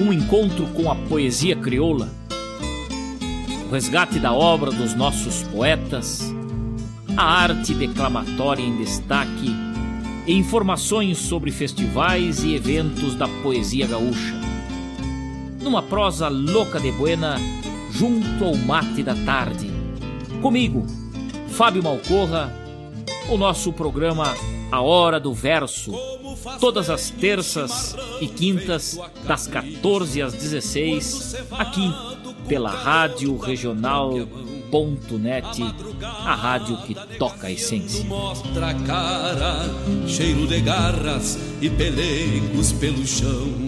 [0.00, 2.08] um encontro com a poesia crioula,
[3.68, 6.34] o resgate da obra dos nossos poetas,
[7.14, 9.54] a arte declamatória em destaque
[10.26, 14.34] e informações sobre festivais e eventos da poesia gaúcha.
[15.60, 17.36] Numa prosa louca de buena,
[17.90, 19.70] junto ao mate da tarde.
[20.40, 20.86] Comigo,
[21.50, 22.50] Fábio Malcorra,
[23.28, 24.34] o nosso programa
[24.72, 25.92] A Hora do Verso,
[26.58, 31.92] todas as terças e quintas, das 14 às 16, aqui
[32.48, 34.32] pela Rádio Regional.net,
[36.02, 38.04] a rádio que toca a essência.
[38.04, 39.66] Mostra a cara,
[40.06, 43.67] cheiro de garras e pelegos pelo chão.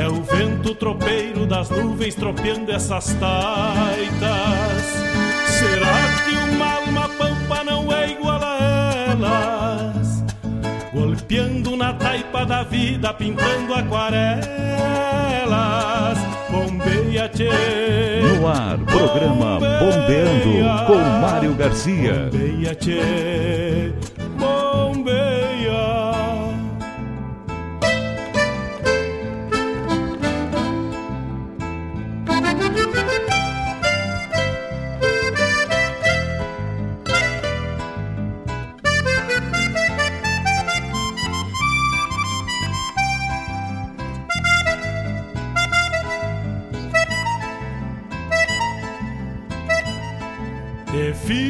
[0.00, 4.82] É o vento tropeiro das nuvens tropeando essas taitas.
[5.46, 10.24] Será que uma alma pampa não é igual a elas?
[10.94, 14.48] Golpeando na taipa da vida, pintando aquarelas.
[16.50, 17.50] Bombeia, tchê.
[18.22, 22.30] No ar, programa Bombeando com Mário Garcia.
[22.32, 23.92] Bombeia, tchê.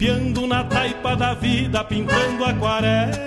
[0.00, 3.18] Golpeando na taipa da vida, pintando aquarelas.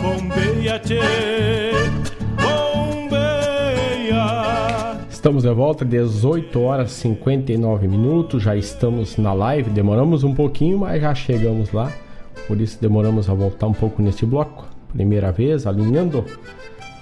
[0.00, 1.00] Bombeia, tchê,
[2.40, 4.16] bombeia.
[5.10, 8.42] Estamos de volta, 18 horas e 59 minutos.
[8.42, 9.68] Já estamos na live.
[9.68, 11.92] Demoramos um pouquinho, mas já chegamos lá.
[12.48, 14.64] Por isso demoramos a voltar um pouco nesse bloco.
[14.94, 16.24] Primeira vez, alinhando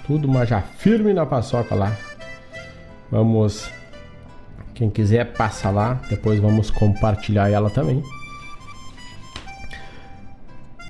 [0.05, 1.95] tudo, mas já firme na paçoca lá.
[3.09, 3.78] Vamos.
[4.79, 8.01] Quem quiser passa lá, depois vamos compartilhar ela também.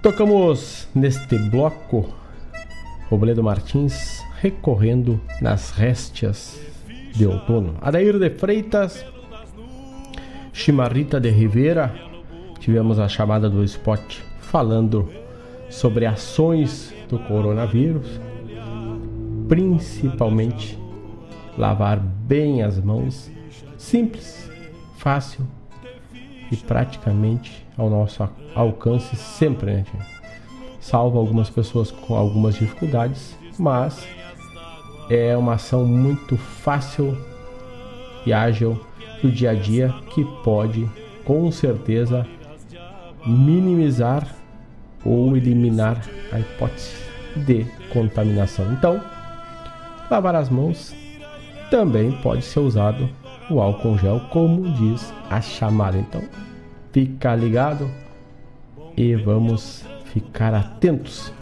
[0.04, 2.08] Tocamos neste bloco
[3.10, 6.62] Robledo Martins recorrendo nas réstias
[7.16, 7.78] de outono.
[7.82, 9.04] Adair de Freitas,
[10.54, 11.92] Chimarrita de Rivera,
[12.60, 15.10] tivemos a chamada do spot falando
[15.68, 18.22] sobre ações do coronavírus,
[19.48, 20.78] principalmente
[21.58, 23.32] lavar bem as mãos,
[23.80, 24.52] simples,
[24.98, 25.48] fácil
[26.52, 29.86] e praticamente ao nosso alcance sempre, né?
[30.82, 34.06] Salva algumas pessoas com algumas dificuldades, mas
[35.10, 37.18] é uma ação muito fácil
[38.26, 38.80] e ágil
[39.22, 40.90] do dia a dia que pode
[41.24, 42.28] com certeza
[43.26, 44.36] minimizar
[45.06, 46.02] ou eliminar
[46.32, 46.96] a hipótese
[47.36, 48.72] de contaminação.
[48.74, 49.02] Então,
[50.10, 50.96] lavar as mãos
[51.70, 53.10] também pode ser usado
[53.50, 55.98] o álcool gel, como diz a chamada.
[55.98, 56.22] Então,
[56.92, 57.90] fica ligado
[58.96, 61.34] e vamos ficar atentos.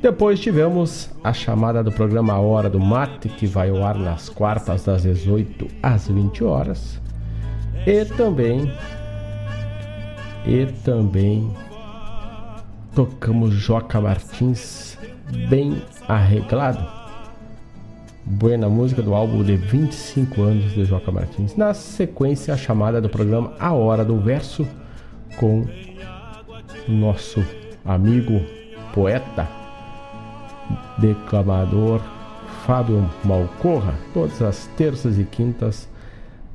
[0.00, 4.84] Depois tivemos a chamada do programa Hora do Mate, que vai ao ar nas quartas
[4.84, 7.00] das 18 às 20 horas.
[7.86, 8.70] E também
[10.46, 11.50] e também
[12.94, 14.96] tocamos Joca Martins,
[15.48, 17.05] bem arreglado.
[18.28, 21.54] Buena música do álbum de 25 anos de Joca Martins.
[21.54, 24.66] Na sequência, a chamada do programa A Hora do Verso,
[25.36, 25.64] com
[26.88, 27.44] nosso
[27.84, 28.44] amigo
[28.92, 29.48] poeta,
[30.98, 32.02] declamador
[32.66, 35.88] Fábio Malcorra, todas as terças e quintas,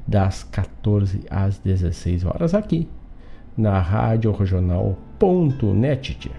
[0.05, 2.89] das 14 às 16 horas, aqui
[3.57, 6.31] na Rádio Regional.net.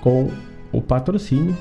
[0.00, 0.30] com
[0.72, 1.56] o patrocínio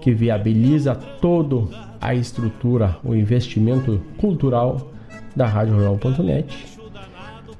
[0.00, 1.68] que viabiliza todo
[2.00, 4.92] a estrutura, o investimento cultural
[5.34, 6.76] da RádioRural.net.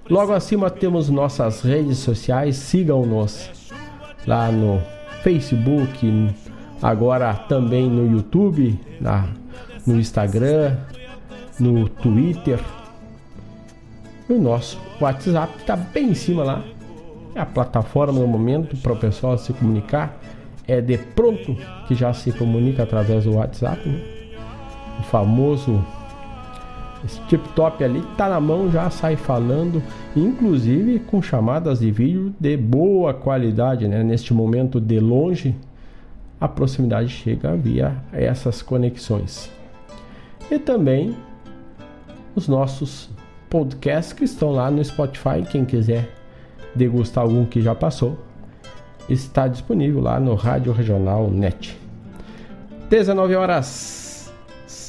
[0.08, 3.50] Logo acima temos nossas redes sociais, sigam-nos
[4.26, 4.80] lá no
[5.22, 6.34] Facebook,
[6.80, 9.28] agora também no YouTube, na,
[9.84, 10.76] no Instagram,
[11.58, 12.60] no Twitter.
[14.28, 16.64] O nosso WhatsApp está bem em cima lá.
[17.34, 20.18] É a plataforma no momento para o pessoal se comunicar.
[20.68, 21.56] É de pronto
[21.86, 23.88] que já se comunica através do WhatsApp.
[23.88, 24.15] Né?
[24.98, 25.84] O famoso
[27.28, 29.82] tip top ali tá na mão, já sai falando,
[30.14, 34.02] inclusive com chamadas de vídeo de boa qualidade, né?
[34.02, 35.54] Neste momento de longe,
[36.40, 39.50] a proximidade chega via essas conexões.
[40.50, 41.16] E também
[42.34, 43.10] os nossos
[43.48, 46.10] podcasts que estão lá no Spotify, quem quiser
[46.74, 48.18] degustar algum que já passou,
[49.08, 51.78] está disponível lá no Rádio Regional Net.
[52.90, 54.05] 19 horas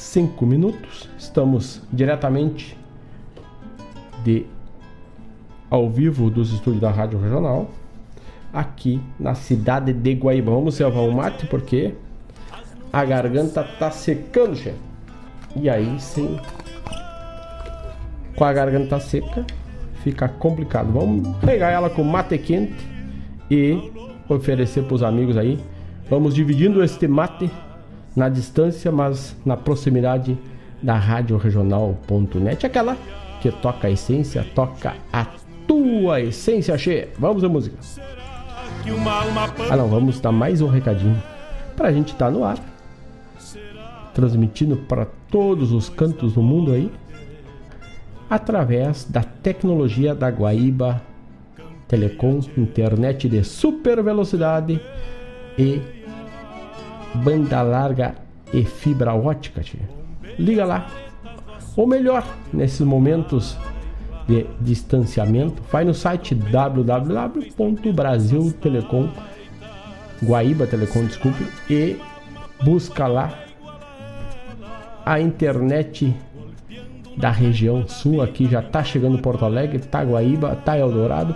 [0.08, 1.06] 5 minutos.
[1.18, 2.76] Estamos diretamente
[4.24, 4.46] de
[5.68, 7.70] ao vivo dos estúdios da Rádio Regional
[8.50, 10.50] aqui na cidade de Guaíba.
[10.50, 11.92] Vamos servar um mate porque
[12.90, 14.78] a garganta tá secando, chefe.
[15.54, 16.40] E aí sim,
[18.34, 19.44] com a garganta seca,
[20.02, 20.90] fica complicado.
[20.90, 22.88] Vamos pegar ela com mate quente
[23.50, 23.92] e
[24.26, 25.58] oferecer para os amigos aí.
[26.08, 27.50] Vamos dividindo este mate
[28.18, 30.36] na distância, mas na proximidade
[30.82, 32.96] da Rádio Regional.net, aquela
[33.40, 35.24] que toca a essência, toca a
[35.68, 37.08] tua essência, cheia.
[37.16, 37.76] Vamos a música.
[39.70, 41.22] Ah não, vamos dar mais um recadinho
[41.76, 42.58] para a gente estar tá no ar,
[44.12, 46.90] transmitindo para todos os cantos do mundo aí,
[48.28, 51.00] através da tecnologia da Guaíba
[51.86, 54.80] Telecom, internet de super velocidade
[55.56, 55.97] e
[57.22, 58.16] banda larga
[58.52, 59.62] e fibra ótica.
[59.62, 59.88] Tia.
[60.38, 60.86] Liga lá.
[61.76, 63.56] Ou melhor, nesses momentos
[64.26, 69.08] de distanciamento, vai no site www.brasiltelecom
[70.22, 71.96] Guaíba Telecom, desculpe, e
[72.62, 73.32] busca lá
[75.06, 76.14] a internet
[77.16, 81.34] da região sul aqui já tá chegando Porto Alegre, tá Guaíba, tá Eldorado,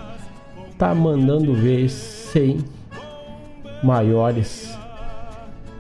[0.77, 2.59] tá mandando ver sem
[3.83, 4.77] maiores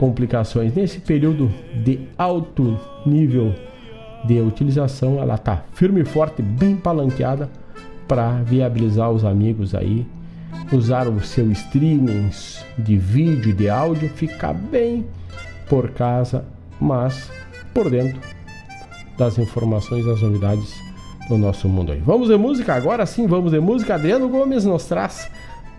[0.02, 0.74] complicações.
[0.74, 1.48] Nesse período
[1.84, 2.76] de alto
[3.06, 3.54] nível
[4.24, 7.48] de utilização, ela tá firme e forte, bem palanqueada
[8.08, 10.04] para viabilizar os amigos aí,
[10.72, 12.30] usar o seu streaming
[12.76, 15.06] de vídeo e de áudio, ficar bem
[15.68, 16.44] por casa,
[16.80, 17.30] mas
[17.72, 18.20] por dentro
[19.16, 20.74] das informações, das novidades
[21.28, 22.00] do nosso mundo aí.
[22.04, 23.94] Vamos de música agora sim, vamos de música.
[23.94, 25.30] Adriano Gomes nos traz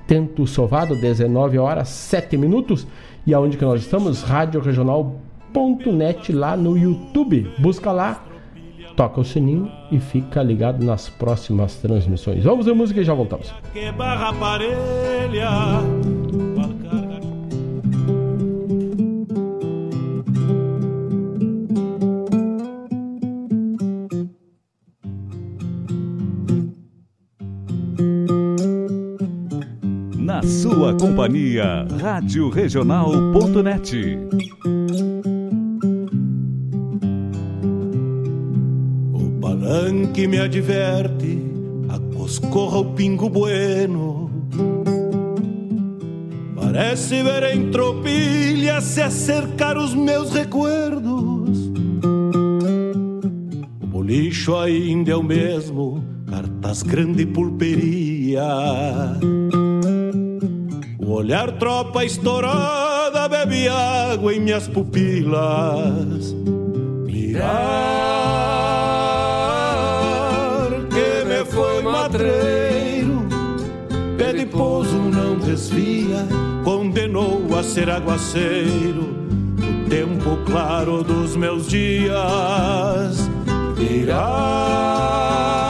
[0.07, 2.87] Tento Sovado, 19 horas 7 minutos.
[3.25, 4.21] E aonde que nós estamos?
[4.21, 7.49] Rádio Regional.net lá no YouTube.
[7.59, 8.23] Busca lá,
[8.95, 12.43] toca o sininho e fica ligado nas próximas transmissões.
[12.43, 13.53] Vamos ver música e já voltamos.
[13.71, 14.33] Que barra.
[31.53, 31.85] Companhia.
[31.99, 34.17] Rádio Regional.net.
[39.13, 41.39] O palanque me adverte,
[41.89, 44.31] acoscorra o pingo bueno.
[46.55, 51.71] Parece ver em tropilha se acercar os meus recuerdos.
[53.81, 58.41] O bolicho ainda é o mesmo, cartas grande pulperia
[61.23, 66.35] olhar tropa estourada bebe água em minhas pupilas.
[67.05, 67.47] Mirar
[70.89, 73.25] que me foi matreiro,
[74.17, 76.27] pé de pouso não desvia,
[76.65, 79.23] condenou a ser aguaceiro.
[79.57, 83.29] O tempo claro dos meus dias.
[83.77, 85.62] Mirar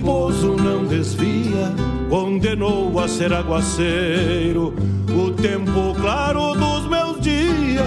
[0.00, 1.74] de pouso não desvia,
[2.08, 4.74] condenou a ser aguaceiro
[5.10, 7.84] o tempo claro dos meus dias.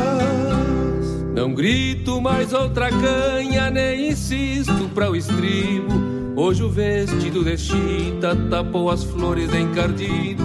[1.33, 6.13] Não grito mais outra canha, nem insisto para o estribo.
[6.35, 10.43] Hoje o vestido de chita tapou as flores encardido.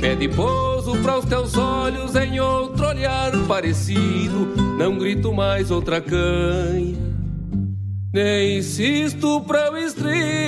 [0.00, 4.48] Pede pouso para os teus olhos em outro olhar parecido.
[4.78, 7.08] Não grito mais outra canha
[8.12, 10.47] nem insisto para o estribo.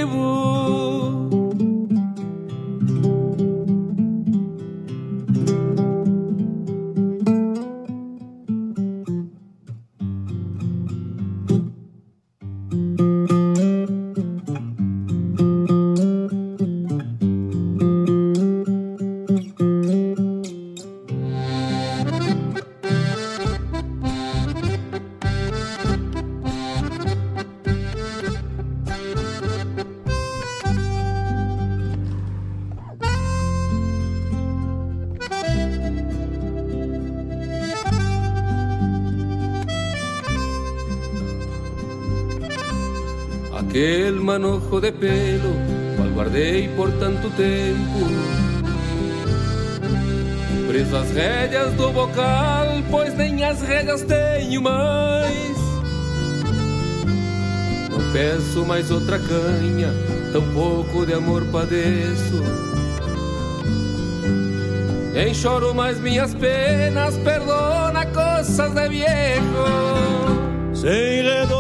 [44.81, 45.55] De pelo,
[45.97, 48.41] cual guardei por tanto tempo.
[50.67, 55.57] Preso as rédeas do bocal, pois nem as rédeas tenho mais.
[57.91, 59.93] Não peço mais outra canha,
[60.33, 62.43] tão pouco de amor padeço.
[65.13, 70.41] Nem choro mais minhas penas, perdona coisas de viejo.
[70.73, 70.89] Se
[71.19, 71.60] enredou na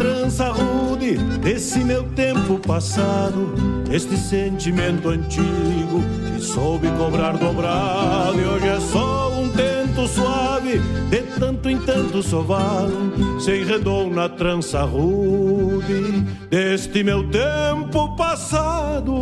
[0.00, 3.52] trança rude desse meu tempo passado,
[3.92, 6.02] este sentimento antigo
[6.34, 10.78] que soube cobrar dobrado e hoje é só um tento suave,
[11.10, 19.12] de tanto em tanto sovalo, se enredou na trança rude deste meu tempo passado.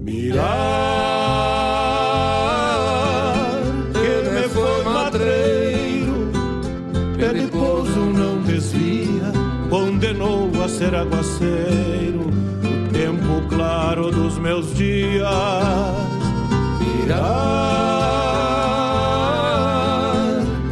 [0.00, 0.95] Mirar
[10.66, 15.24] a ser aguaceiro o tempo claro dos meus dias.
[16.80, 17.22] Mirar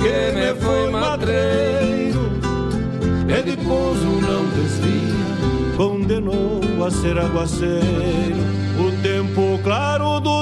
[0.01, 2.29] que me foi madreiro,
[3.29, 8.43] pé de não desvia, condenou a ser aguaceiro
[8.77, 10.34] o tempo claro dos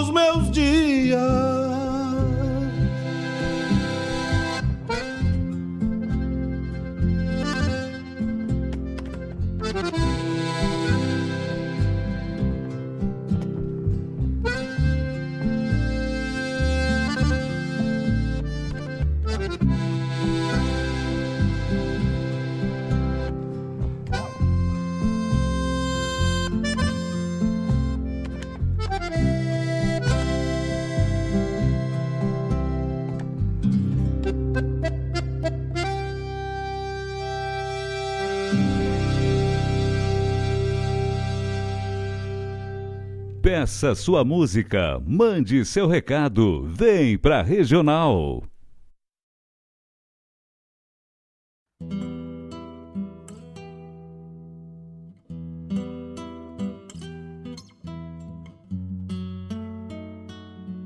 [43.54, 48.42] Peça sua música, mande seu recado, vem pra Regional.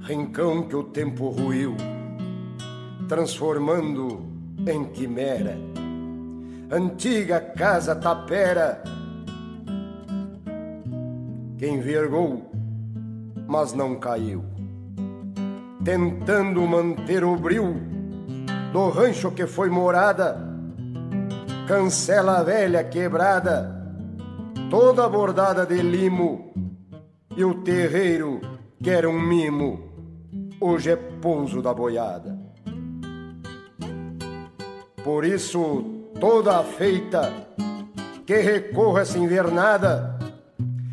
[0.01, 1.77] Rincão que o tempo ruiu,
[3.09, 4.29] transformando
[4.67, 5.57] em quimera.
[6.69, 8.83] Antiga casa tapera
[11.57, 12.46] que envergou,
[13.47, 14.45] mas não caiu.
[15.85, 17.77] Tentando manter o bril
[18.73, 20.37] do rancho que foi morada,
[21.67, 23.75] cancela velha quebrada,
[24.71, 26.53] toda bordada de limo,
[27.37, 28.41] e o terreiro,
[28.83, 29.81] que era um mimo,
[30.61, 32.39] hoje é pouso da boiada.
[35.05, 35.85] Por isso,
[36.19, 37.33] toda a feita
[38.27, 40.19] que recorre essa invernada,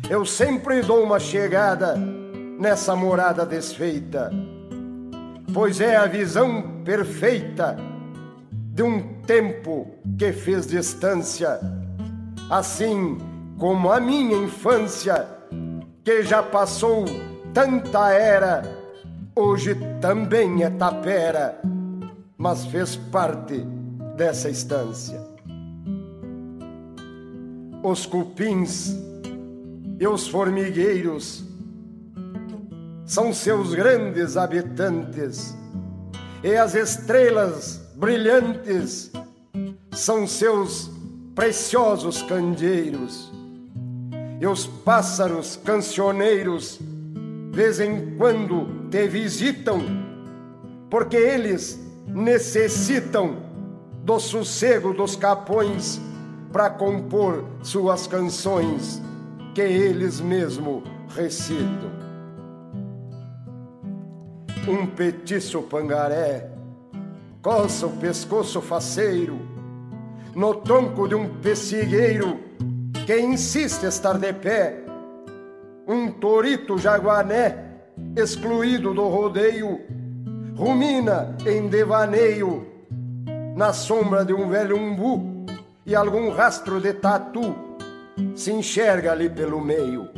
[0.08, 1.96] eu sempre dou uma chegada
[2.64, 4.30] nessa morada desfeita,
[5.52, 7.76] pois é a visão perfeita
[8.50, 9.86] de um tempo
[10.18, 11.60] que fez distância,
[12.48, 13.18] assim
[13.58, 15.28] como a minha infância,
[16.02, 17.04] que já passou
[17.52, 18.62] tanta era,
[19.36, 21.60] hoje também é tapera,
[22.38, 23.58] mas fez parte
[24.16, 25.20] dessa estância.
[27.82, 28.96] Os cupins
[30.00, 31.43] e os formigueiros
[33.06, 35.54] são seus grandes habitantes,
[36.42, 39.10] e as estrelas brilhantes
[39.92, 40.90] são seus
[41.34, 43.32] preciosos candeeiros,
[44.40, 46.78] e os pássaros cancioneiros,
[47.52, 49.80] vez em quando te visitam,
[50.90, 53.36] porque eles necessitam
[54.02, 56.00] do sossego dos capões
[56.52, 59.00] para compor suas canções
[59.54, 62.03] que eles mesmo recitam.
[64.66, 66.48] Um petiço pangaré
[67.42, 69.38] coça o pescoço faceiro
[70.34, 72.40] no tronco de um pessigueiro
[73.04, 74.82] que insiste estar de pé.
[75.86, 77.74] Um torito jaguané
[78.16, 79.80] excluído do rodeio
[80.56, 82.66] rumina em devaneio
[83.54, 85.44] na sombra de um velho umbu
[85.84, 87.54] e algum rastro de tatu
[88.34, 90.08] se enxerga ali pelo meio.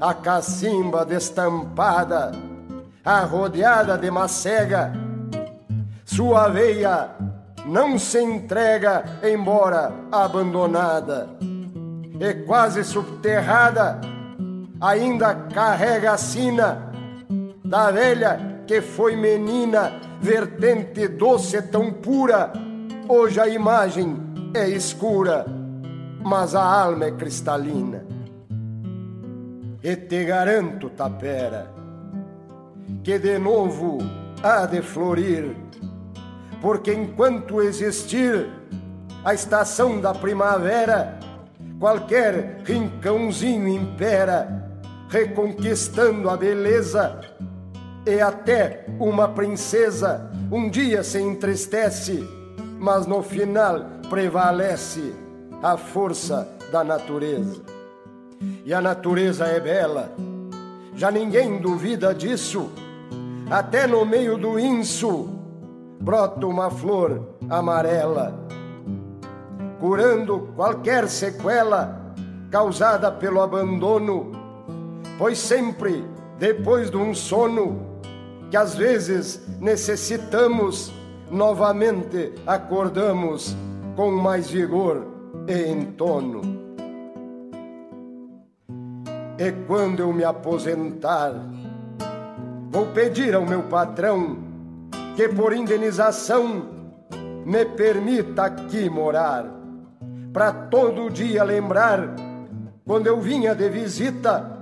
[0.00, 2.32] A cacimba destampada,
[3.04, 4.92] arrodeada de macega,
[6.04, 7.10] sua veia
[7.66, 11.28] não se entrega, embora abandonada,
[12.20, 14.00] e quase subterrada,
[14.80, 16.90] ainda carrega a sina
[17.64, 22.52] da velha que foi menina, vertente doce tão pura,
[23.08, 24.16] hoje a imagem
[24.54, 25.60] é escura
[26.24, 28.04] mas a alma é cristalina.
[29.82, 31.70] E te garanto, tapera,
[33.02, 33.98] que de novo
[34.42, 35.56] há de florir,
[36.60, 38.48] porque enquanto existir
[39.24, 41.18] a estação da primavera,
[41.78, 44.70] qualquer rincãozinho impera,
[45.08, 47.20] reconquistando a beleza,
[48.06, 52.26] e até uma princesa um dia se entristece,
[52.78, 55.14] mas no final prevalece
[55.62, 57.60] a força da natureza.
[58.64, 60.12] E a natureza é bela,
[60.94, 62.70] já ninguém duvida disso.
[63.50, 65.28] Até no meio do inso
[66.00, 68.32] brota uma flor amarela,
[69.80, 72.14] curando qualquer sequela
[72.50, 74.30] causada pelo abandono,
[75.18, 76.04] pois sempre
[76.38, 78.00] depois de um sono
[78.50, 80.92] que às vezes necessitamos,
[81.30, 83.56] novamente acordamos
[83.96, 85.06] com mais vigor
[85.46, 86.40] e entono.
[89.38, 91.34] E quando eu me aposentar,
[92.70, 94.38] vou pedir ao meu patrão
[95.16, 96.68] que por indenização
[97.44, 99.44] me permita aqui morar,
[100.32, 102.14] para todo dia lembrar
[102.86, 104.58] quando eu vinha de visita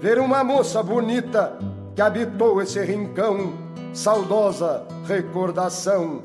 [0.00, 1.56] ver uma moça bonita
[1.94, 3.54] que habitou esse rincão,
[3.94, 6.24] saudosa recordação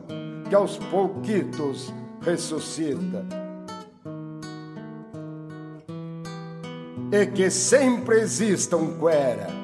[0.50, 3.24] que aos pouquitos ressuscita.
[7.12, 9.61] E que sempre exista um cuera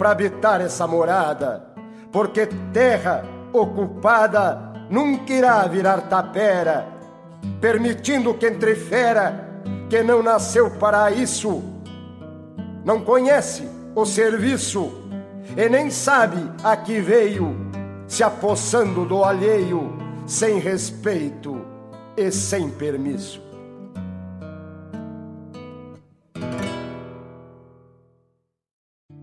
[0.00, 1.62] para habitar essa morada,
[2.10, 3.22] porque terra
[3.52, 6.86] ocupada nunca irá virar tapera,
[7.60, 11.62] permitindo que entre fera que não nasceu para isso,
[12.82, 14.90] não conhece o serviço
[15.54, 17.54] e nem sabe a que veio,
[18.08, 21.60] se apossando do alheio, sem respeito
[22.16, 23.49] e sem permisso.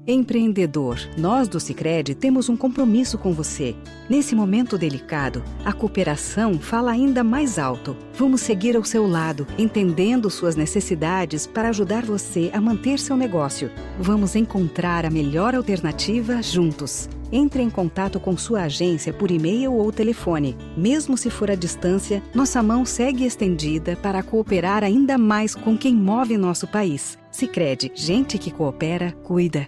[0.09, 3.75] Empreendedor, nós do Sicredi temos um compromisso com você.
[4.09, 7.93] Nesse momento delicado, a cooperação fala ainda mais alto.
[8.13, 13.69] Vamos seguir ao seu lado, entendendo suas necessidades para ajudar você a manter seu negócio.
[13.99, 17.09] Vamos encontrar a melhor alternativa juntos.
[17.29, 20.55] Entre em contato com sua agência por e-mail ou telefone.
[20.77, 25.93] Mesmo se for à distância, nossa mão segue estendida para cooperar ainda mais com quem
[25.93, 27.17] move nosso país.
[27.29, 29.67] Sicredi, gente que coopera, cuida.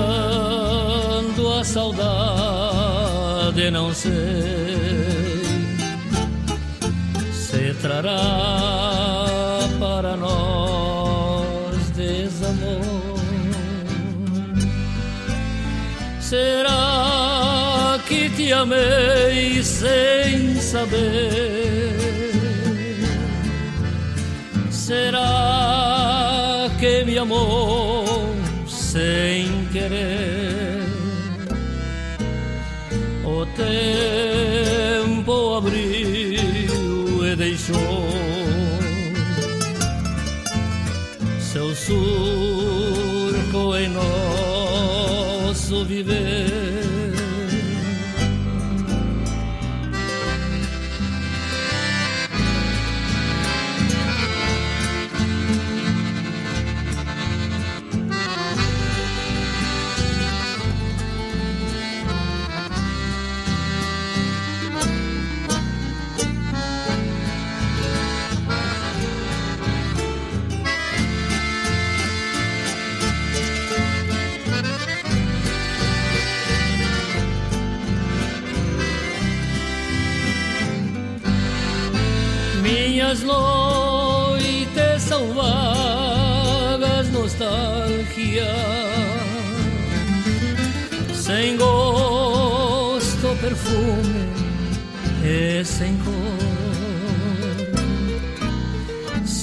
[0.00, 2.00] Chegando a saudade,
[3.70, 4.12] não sei
[7.32, 13.20] se trará para nós desamor.
[16.20, 21.96] Será que te amei sem saber?
[24.70, 25.20] Será
[26.78, 28.34] que me amou
[28.66, 29.29] sem
[29.70, 30.84] querer?
[33.24, 34.29] O tempo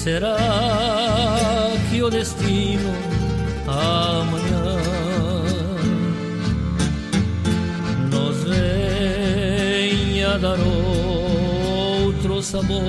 [0.08, 0.38] Será
[1.90, 2.94] que o destino
[3.68, 4.78] amanhã
[8.10, 10.58] nos venha dar
[12.06, 12.80] outro sabor?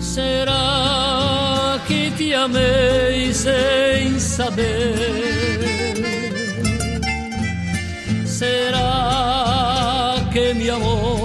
[0.00, 4.96] Será que te amei sem saber?
[8.26, 11.15] Será que me amou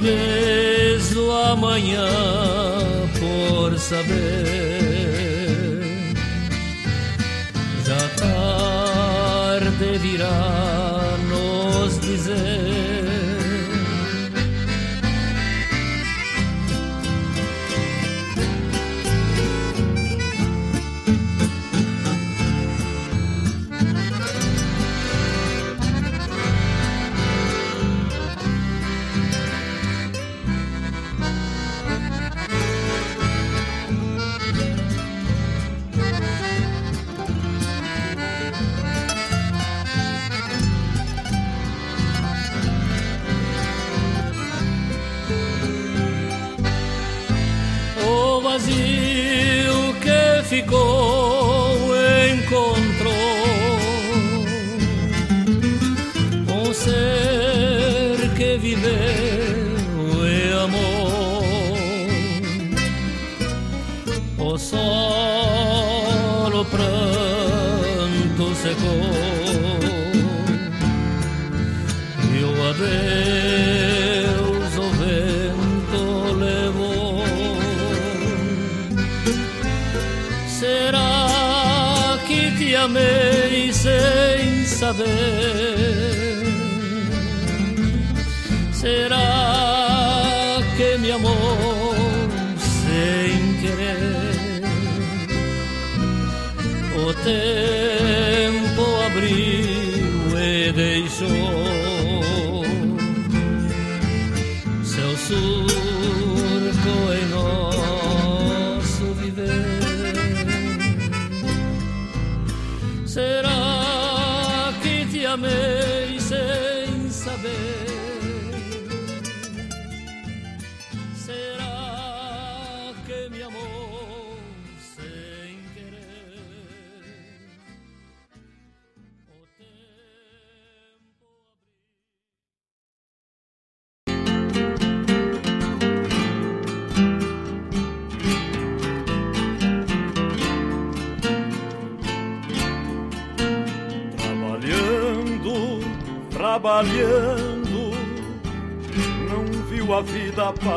[0.00, 2.47] desde o amanhã.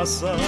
[0.02, 0.41] casa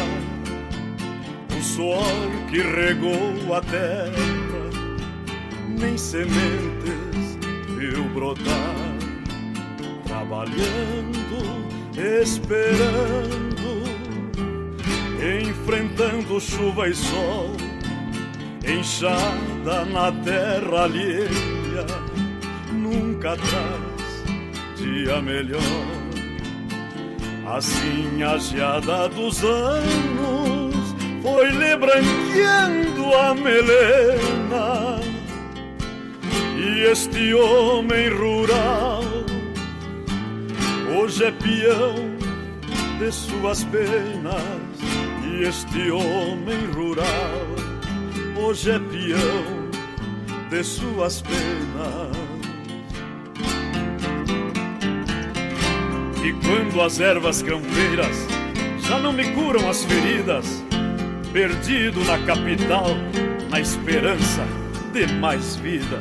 [61.35, 62.87] perdido na capital,
[63.51, 64.47] na esperança
[64.93, 66.01] de mais vida.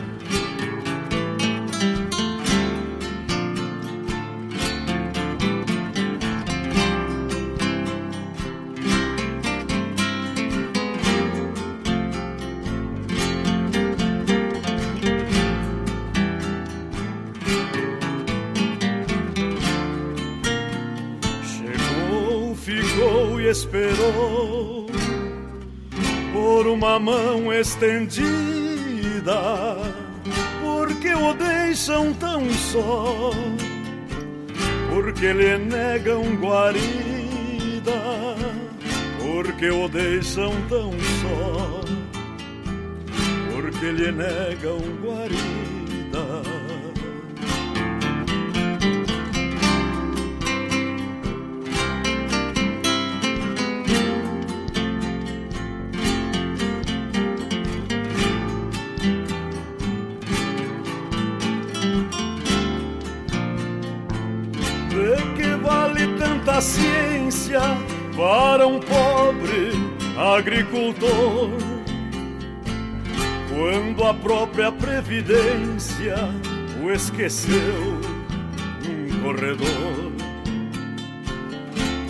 [32.73, 33.29] só,
[34.89, 37.91] porque lhe negam guarida,
[39.21, 40.91] porque o deixam tão
[41.21, 41.81] só,
[43.53, 45.62] porque lhe negam guarida.
[70.33, 71.51] agricultor,
[73.49, 76.15] quando a própria previdência
[76.81, 78.01] o esqueceu
[78.83, 80.11] num corredor,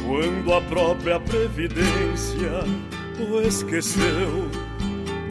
[0.05, 2.63] quando a própria previdência
[3.19, 4.49] o esqueceu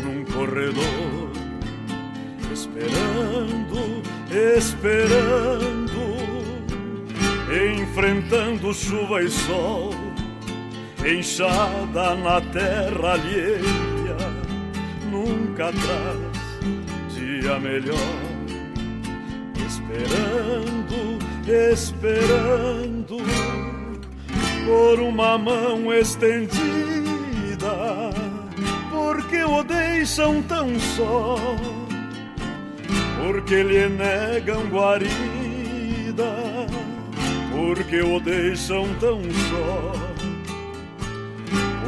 [0.03, 1.31] num corredor,
[2.53, 5.93] esperando, esperando,
[7.81, 10.02] enfrentando chuva e sol
[11.05, 14.17] enxada na terra alheia,
[15.11, 16.33] nunca traz
[17.15, 17.97] dia melhor.
[19.67, 21.19] Esperando,
[21.73, 23.17] esperando
[24.65, 26.53] por uma mão estendida,
[28.91, 31.37] porque o deixam tão só,
[33.21, 35.09] porque lhe negam guarida,
[37.51, 39.21] porque o deixam tão
[39.51, 40.12] só,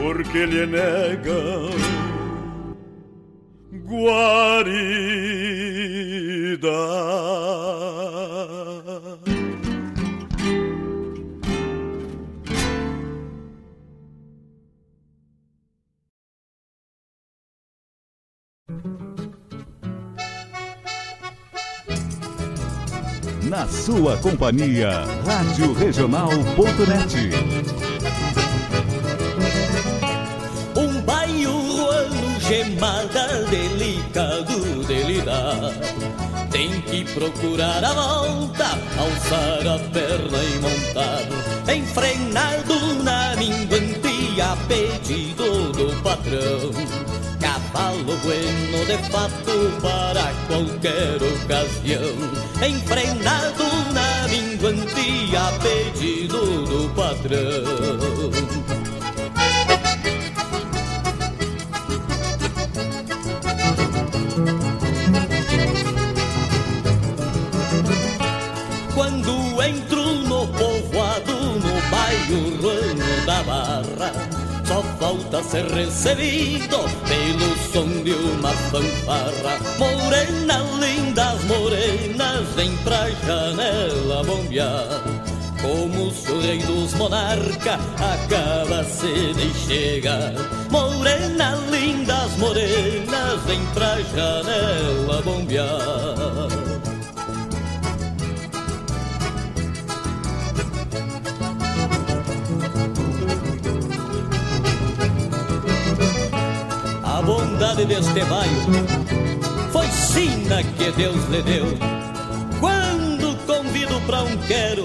[0.04, 1.70] porque lhe negam
[3.86, 4.28] guarida.
[23.48, 27.83] Na sua companhia, Rádio Regional.net.
[32.48, 35.72] gemada delicado de lidar.
[36.50, 41.74] Tem que procurar a volta, alçar a perna e montar.
[41.74, 47.14] Enfrenado na minguante a pedido do patrão
[47.74, 52.14] cavalo bueno de fato para qualquer ocasião,
[52.66, 58.83] enfrenado na minguantia a pedido do patrão.
[75.04, 79.58] Falta ser recebido pelo som de uma fanfarra.
[79.78, 85.02] Morena, lindas morenas, vem pra janela bombear.
[85.60, 87.78] Como se o rei dos monarca
[88.14, 90.32] acaba-se de chegar.
[90.70, 96.63] Morena, lindas morenas, vem pra janela bombear.
[107.74, 108.72] Bondade deste bairro
[109.72, 111.66] foi sina que Deus lhe deu.
[112.60, 114.84] Quando convido pra um quero,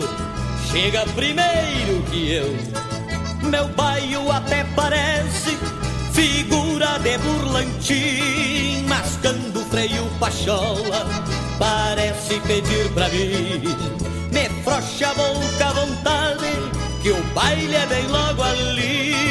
[0.72, 2.56] chega primeiro que eu.
[3.44, 5.58] Meu bairro até parece
[6.12, 11.06] figura de burlantim, mascando freio pachola,
[11.60, 13.64] parece pedir pra mim.
[14.32, 16.48] Me frocha a boca à vontade,
[17.02, 19.29] que o baile é bem logo ali,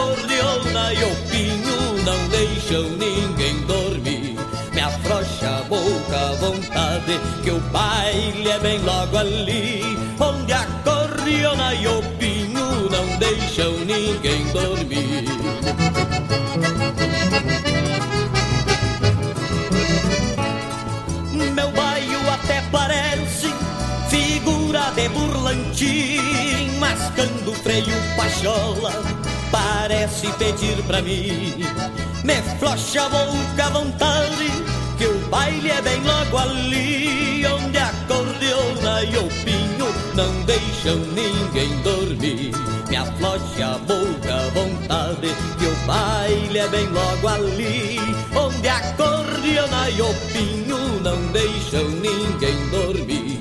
[0.00, 4.36] onde a cordiona e o pinho não deixam ninguém dormir.
[4.72, 9.82] Me afrouxa a boca à vontade, que o baile é bem logo ali,
[10.18, 15.24] onde a corriona e o pinho não deixam ninguém dormir.
[21.54, 23.52] Meu bairro até parece
[24.08, 28.92] figura de burlantim, mascando freio pachola
[29.50, 31.54] parece pedir pra mim.
[32.24, 34.50] Me flocha a boca à vontade,
[34.98, 40.98] que o baile é bem logo ali, onde a cordiona e o pinho não deixam
[41.14, 42.52] ninguém dormir.
[42.88, 47.98] Me afloche a boca à vontade, que o baile é bem logo ali,
[48.34, 53.39] onde a cordiona e o pinho não deixam ninguém dormir.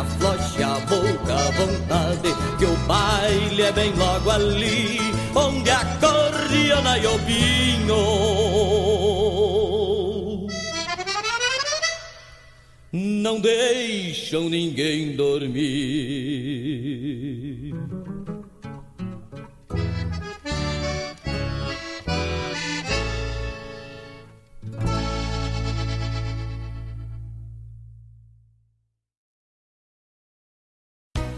[0.00, 4.98] Afloche a boca à vontade, que o baile é bem logo ali,
[5.34, 8.30] onde a cordiona e o pinho
[12.92, 15.60] não deixam ninguém dormir.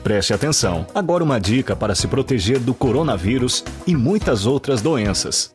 [0.03, 0.85] Preste atenção.
[0.93, 5.55] Agora uma dica para se proteger do coronavírus e muitas outras doenças.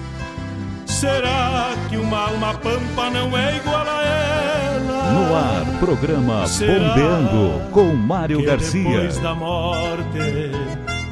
[1.01, 5.11] Será que uma alma pampa não é igual a ela?
[5.11, 8.83] No ar, programa Será Bombeando com Mário que Garcia.
[8.83, 10.51] Depois da morte,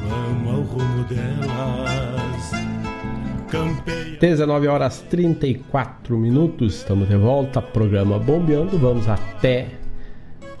[0.08, 2.50] vamos ao rumo delas.
[3.48, 4.16] Campeia.
[4.20, 9.70] 19 horas 34 minutos, estamos de volta, programa Bombeando, vamos até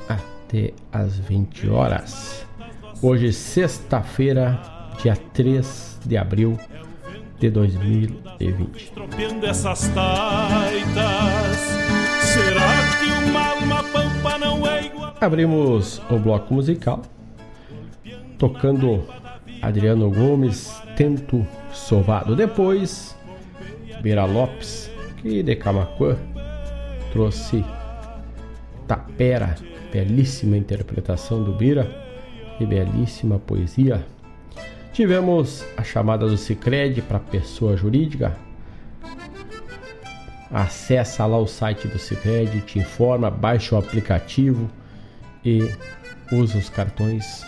[0.08, 2.44] até as 20 horas.
[3.00, 4.60] Hoje, sexta-feira,
[5.00, 6.58] dia 3 de abril
[7.40, 8.92] de 2020.
[8.92, 11.56] Tropeando essas taitas.
[12.22, 17.02] Será que uma alma pampa não é igual Abrimos o bloco musical
[18.38, 19.04] tocando
[19.60, 22.36] Adriano Gomes, Tento Sovado.
[22.36, 23.16] Depois,
[24.02, 24.90] Beira Lopes,
[25.20, 26.16] que de Camacuã
[27.12, 27.64] trouxe
[28.86, 29.56] Tapera,
[29.92, 31.90] belíssima interpretação do Bira
[32.58, 34.04] e belíssima poesia.
[35.00, 38.36] Tivemos a chamada do Cicred para pessoa jurídica.
[40.50, 44.68] Acessa lá o site do Cicred, te informa, baixa o aplicativo
[45.42, 45.74] e
[46.30, 47.42] usa os cartões.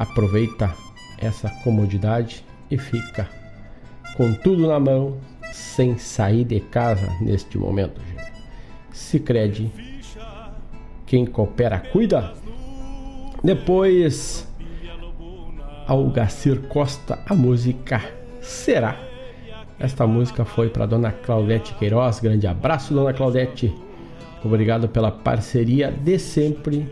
[0.00, 0.74] Aproveita
[1.18, 3.28] essa comodidade e fica
[4.16, 5.20] com tudo na mão,
[5.52, 8.00] sem sair de casa neste momento.
[8.90, 9.70] Cicred,
[11.06, 12.34] quem coopera cuida.
[13.44, 14.52] Depois
[15.86, 18.02] Algacir Costa, a música
[18.40, 18.96] Será.
[19.78, 22.20] Esta música foi para Dona Claudete Queiroz.
[22.20, 23.74] Grande abraço, Dona Claudete.
[24.44, 26.86] Obrigado pela parceria de sempre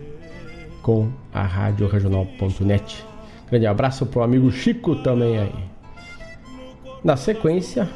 [0.82, 3.04] com a Rádio Regional.net.
[3.48, 5.54] Grande abraço para o amigo Chico também aí.
[7.04, 7.88] Na sequência,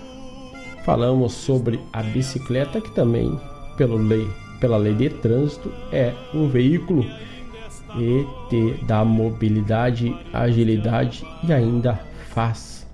[0.84, 3.38] falamos sobre a bicicleta, que também,
[3.76, 4.28] pelo lei,
[4.60, 7.04] pela lei de trânsito, é um veículo
[7.94, 11.98] e te dá mobilidade, agilidade e ainda
[12.28, 12.86] faz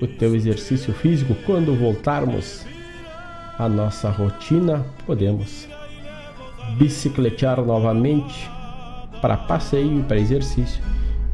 [0.00, 1.34] o teu exercício físico.
[1.46, 2.64] Quando voltarmos
[3.58, 5.68] à nossa rotina, podemos
[6.76, 8.50] bicicletear novamente
[9.20, 10.82] para passeio e para exercício.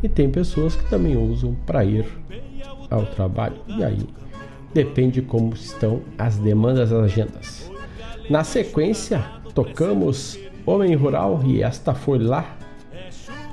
[0.02, 2.06] E tem pessoas que também usam para ir
[2.90, 3.56] ao trabalho.
[3.66, 4.06] E aí
[4.72, 7.70] depende como estão as demandas das agendas.
[8.28, 9.24] Na sequência,
[9.54, 12.56] tocamos Homem Rural e esta foi lá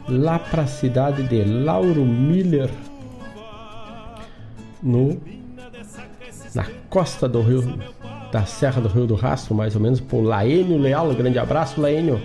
[0.08, 2.70] lá para a cidade de Lauro Miller,
[4.82, 5.20] no
[6.56, 7.62] na costa do rio
[8.32, 11.10] da Serra do Rio do Rastro, mais ou menos por Laênio Leal.
[11.10, 12.22] Um grande abraço, Laênio.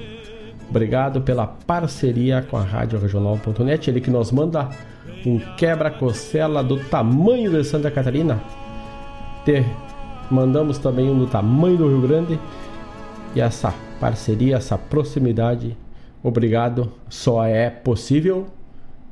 [0.69, 3.91] Obrigado pela parceria com a Rádio Regional.net.
[3.91, 4.71] Ele que nos manda
[5.25, 8.43] um quebra-costela do tamanho de Santa Catarina.
[9.45, 9.65] Te
[10.31, 12.41] mandamos também um do tamanho do Rio Grande.
[13.35, 15.77] E essa parceria, essa proximidade
[16.23, 16.93] Obrigado.
[17.09, 18.47] Só é possível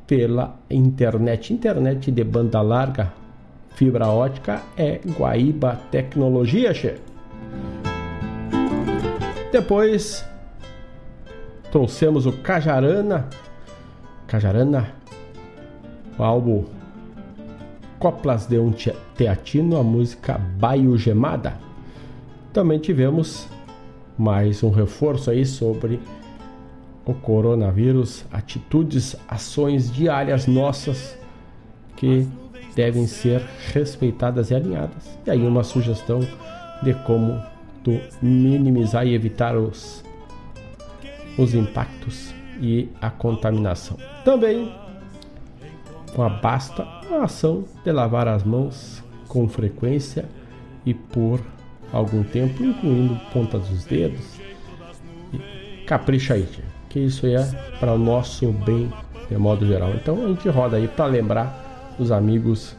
[0.06, 1.52] pela internet.
[1.52, 3.12] Internet de banda larga,
[3.70, 6.96] fibra ótica é Guaíba Tecnologia, che.
[9.52, 10.24] Depois
[11.72, 13.28] trouxemos o Cajarana.
[14.26, 14.92] Cajarana,
[16.16, 16.64] o álbum
[17.98, 18.72] Coplas de um
[19.14, 21.58] Teatino, a música Baio Gemada.
[22.52, 23.46] Também tivemos
[24.16, 26.00] mais um reforço aí sobre
[27.05, 31.18] o coronavírus, atitudes, ações diárias nossas
[31.97, 32.27] que
[32.74, 35.18] devem ser respeitadas e alinhadas.
[35.27, 36.20] E aí uma sugestão
[36.82, 37.43] de como
[37.82, 40.05] tu minimizar e evitar os,
[41.39, 43.97] os impactos e a contaminação.
[44.24, 44.72] Também
[46.14, 50.24] com a basta a ação de lavar as mãos com frequência
[50.85, 51.40] e por
[51.93, 54.40] algum tempo, incluindo pontas dos dedos.
[55.86, 56.48] Capricha aí,
[56.90, 57.42] que isso é
[57.78, 58.92] para o nosso bem
[59.30, 59.90] de modo geral.
[59.94, 62.76] Então a gente roda aí para lembrar os amigos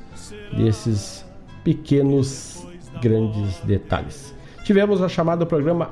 [0.55, 1.25] desses
[1.63, 2.67] pequenos
[3.01, 4.35] grandes detalhes.
[4.63, 5.89] Tivemos a chamada programa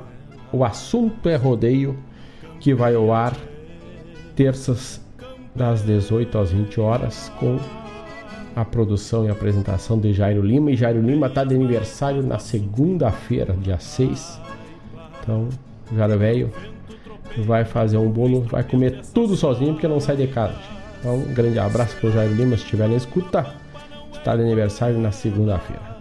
[0.52, 1.98] O Assunto é Rodeio,
[2.60, 3.36] que vai ao ar
[4.36, 5.02] terças
[5.56, 7.58] das 18 às 20 horas com
[8.56, 10.72] a produção e apresentação de Jairo Lima.
[10.72, 14.40] E Jairo Lima está de aniversário na segunda-feira, dia 6.
[15.22, 15.48] Então,
[15.96, 16.52] Jairo Velho
[17.38, 20.56] vai fazer um bolo, vai comer tudo sozinho porque não sai de casa.
[21.00, 23.46] Então, um grande abraço para o Jairo Lima se estiver na escuta.
[24.14, 25.98] Está de aniversário na segunda-feira.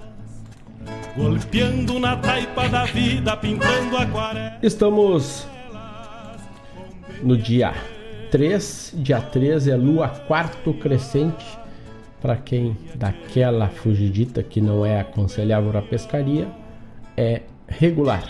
[1.17, 4.59] Golpeando na taipa da vida, pintando aquarela.
[4.63, 5.47] Estamos
[7.23, 7.75] no dia
[8.31, 11.47] 3, dia 13 é lua quarto crescente.
[12.21, 16.49] Para quem daquela fugidita que não é aconselhável a pescaria,
[17.17, 18.25] é regular.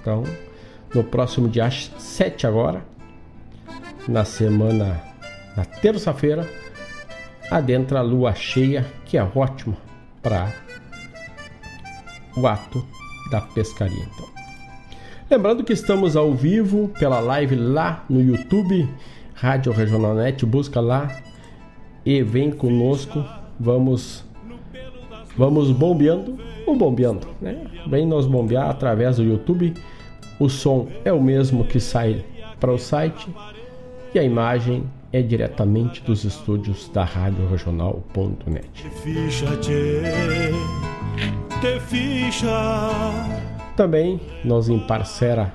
[0.00, 0.22] Então,
[0.94, 2.84] no próximo dia 7 agora,
[4.06, 5.02] na semana,
[5.56, 6.48] na terça-feira,
[7.50, 9.76] adentra a lua cheia, que é ótima
[10.22, 10.52] para
[12.36, 12.84] o ato
[13.30, 14.04] da pescaria.
[14.14, 14.28] Então.
[15.30, 18.88] Lembrando que estamos ao vivo pela live lá no YouTube,
[19.34, 21.10] Rádio Regional Net, busca lá
[22.04, 23.24] e vem conosco.
[23.58, 24.24] Vamos
[25.36, 27.66] vamos bombeando ou bombeando, né?
[27.88, 29.74] Vem nos bombear através do YouTube.
[30.38, 32.24] O som é o mesmo que sai
[32.58, 33.28] para o site
[34.14, 38.68] e a imagem é diretamente dos estúdios da Rádio Regional.net.
[43.76, 45.54] Também nos emparcera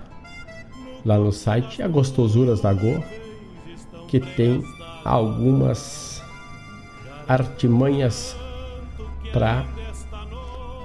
[1.05, 3.03] lá no site a Gostosuras da Go,
[4.07, 4.63] que tem
[5.03, 6.23] algumas
[7.27, 8.35] artimanhas
[9.33, 9.65] para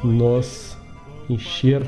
[0.03, 0.77] nos
[1.29, 1.83] encher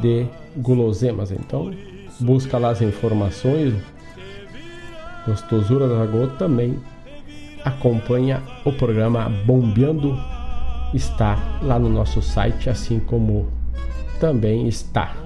[0.00, 0.26] de
[0.56, 1.30] guloseimas.
[1.30, 1.72] Então,
[2.20, 3.74] busca lá as informações.
[5.26, 6.78] Gostosura da Go também
[7.64, 10.18] acompanha o programa Bombeando.
[10.94, 13.48] Está lá no nosso site, assim como
[14.20, 15.16] também está.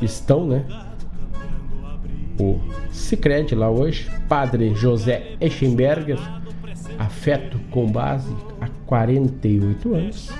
[0.00, 0.64] Estão, né?
[2.38, 2.58] O
[2.90, 6.18] Cicred lá hoje, Padre José Eschenberger,
[6.98, 10.30] afeto com base há 48 anos.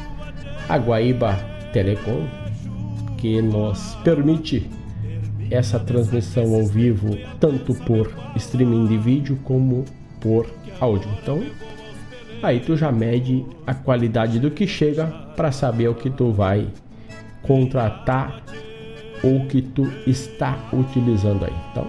[0.68, 1.34] A Guaíba
[1.72, 2.26] Telecom,
[3.20, 4.68] que nos permite
[5.50, 9.84] essa transmissão ao vivo tanto por streaming de vídeo como
[10.20, 10.46] por
[10.80, 11.10] áudio.
[11.22, 11.42] Então,
[12.42, 15.06] aí tu já mede a qualidade do que chega
[15.36, 16.68] para saber o que tu vai
[17.42, 18.42] contratar
[19.22, 21.54] ou que tu está utilizando aí.
[21.70, 21.86] Então,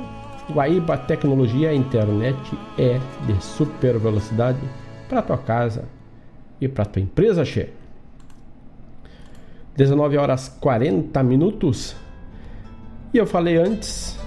[0.51, 2.37] Guaíba Tecnologia Internet
[2.77, 4.59] é de super velocidade
[5.07, 5.85] para tua casa
[6.59, 7.80] e para tua empresa, che.
[9.75, 11.95] 19 horas 40 minutos.
[13.13, 14.17] E eu falei antes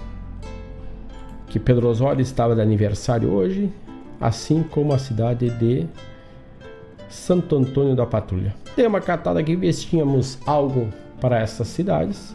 [1.49, 3.71] que Pedro Osório estava de aniversário hoje,
[4.21, 5.87] assim como a cidade de
[7.09, 8.55] Santo Antônio da Patrulha.
[8.77, 10.89] Dei uma catada aqui, ver se tínhamos algo
[11.21, 12.35] para essas cidades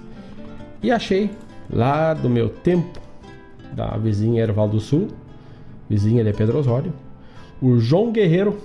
[0.81, 1.30] e achei
[1.69, 2.99] lá do meu tempo,
[3.73, 5.10] da vizinha Erval do Sul,
[5.90, 6.94] vizinha de Pedro Osório,
[7.61, 8.57] o João Guerreiro,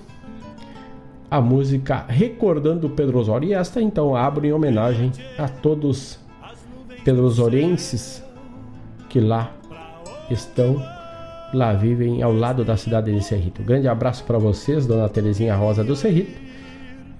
[1.35, 3.49] a música Recordando Pedro Osório.
[3.49, 6.17] E esta então abre em homenagem a todos
[7.03, 8.23] pedrosorienses
[9.09, 9.51] que lá
[10.31, 10.81] estão,
[11.53, 13.61] lá vivem ao lado da cidade de Cerrito.
[13.61, 16.39] Um grande abraço para vocês, Dona Terezinha Rosa do Cerrito,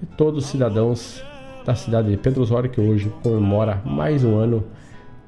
[0.02, 1.22] e todos os cidadãos
[1.66, 4.64] da cidade de Pedro Osório, que hoje comemora mais um ano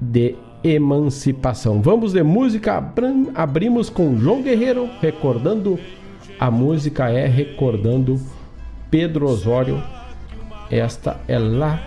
[0.01, 1.79] de emancipação.
[1.79, 2.83] Vamos de música,
[3.35, 5.77] abrimos com João Guerreiro, recordando
[6.39, 8.19] a música é recordando
[8.89, 9.81] Pedro Osório.
[10.69, 11.81] Esta é lá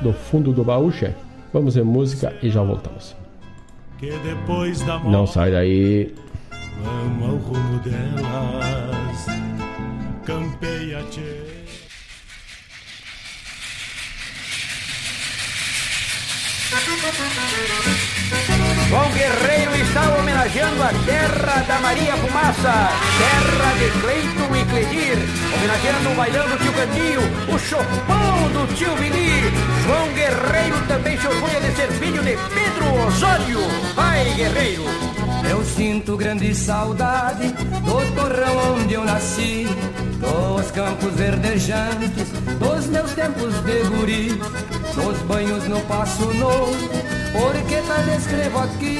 [0.00, 1.16] do fundo do baú, chefe.
[1.52, 3.14] Vamos de música e já voltamos.
[5.04, 6.14] Não sai daí.
[6.82, 9.26] Vamos ao rumo delas.
[10.24, 11.54] Campeia, tchê.
[18.88, 25.18] João Guerreiro está homenageando a terra da Maria Fumaça, terra de Cleiton e Cledir,
[25.54, 27.20] homenageando o bailão do tio Cantinho,
[27.54, 29.52] o chopão do tio Vini,
[29.84, 33.60] João Guerreiro também se orgulha de ser filho de Pedro Osório.
[33.94, 34.82] Vai, guerreiro!
[35.48, 39.68] Eu sinto grande saudade do torrão onde eu nasci,
[40.18, 44.40] dos campos verdejantes, dos meus tempos de guri,
[44.92, 48.98] dos banhos no Passo Novo, porque tal escrevo aqui,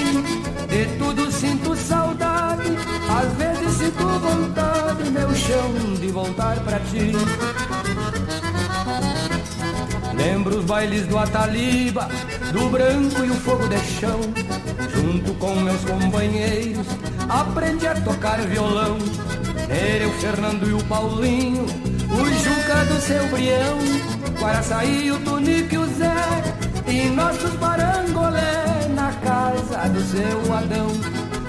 [0.68, 2.76] de tudo sinto saudade,
[3.08, 7.12] às vezes sinto vontade, meu chão, de voltar pra ti.
[10.16, 12.08] Lembro os bailes do Ataliba,
[12.52, 14.20] do branco e o fogo de chão.
[14.92, 16.86] Junto com meus companheiros,
[17.28, 18.98] aprendi a tocar violão.
[19.68, 23.78] Era o Fernando e o Paulinho, o Juca do seu Brião,
[24.40, 30.88] Guaraçaí, o Tunico e o Zé, e nossos barangolé na casa do seu Adão.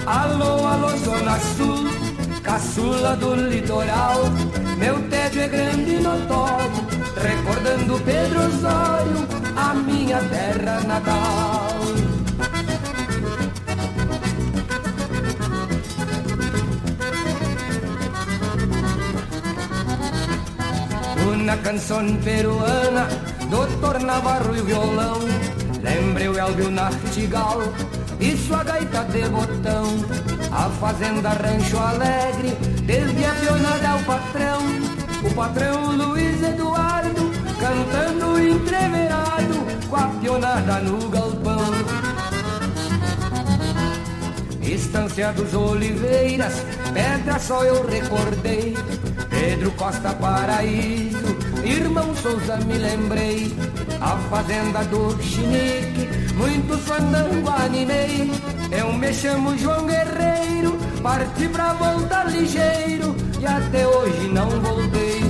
[0.06, 1.88] Alô, alô, Zona Sul,
[2.42, 4.24] caçula do litoral,
[4.78, 6.86] meu tédio é grande e notório
[7.26, 9.26] recordando Pedro Osório,
[9.56, 11.76] a minha terra natal.
[21.32, 23.08] Uma canção peruana,
[23.50, 25.20] Doutor Navarro e o violão,
[25.82, 27.62] lembre o Elvio Nartigal
[28.18, 29.86] e sua gaita de botão.
[30.50, 34.58] A fazenda Rancho Alegre, desde a pionada ao patrão,
[35.24, 42.06] o patrão Luiz Eduardo, cantando entreverado, com a pionada no galpão.
[44.62, 46.54] Estância dos Oliveiras,
[46.92, 48.76] Pedra só eu recordei,
[49.30, 53.52] Pedro Costa Paraíso, Irmão Souza me lembrei,
[54.00, 58.30] a fazenda do Chinique, muito fandango animei,
[58.70, 65.20] eu me chamo João Guerreiro, parti pra voltar ligeiro, e até hoje não voltei.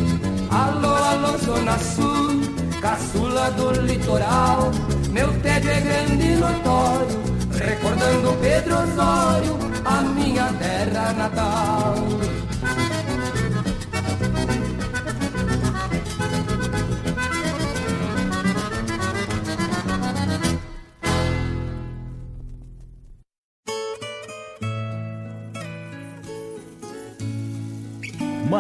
[0.51, 2.41] Alô, alô, Zona Sul,
[2.81, 4.71] caçula do litoral,
[5.11, 7.23] meu tédio é grande e notório,
[7.53, 11.95] recordando Pedro Osório, a minha terra natal.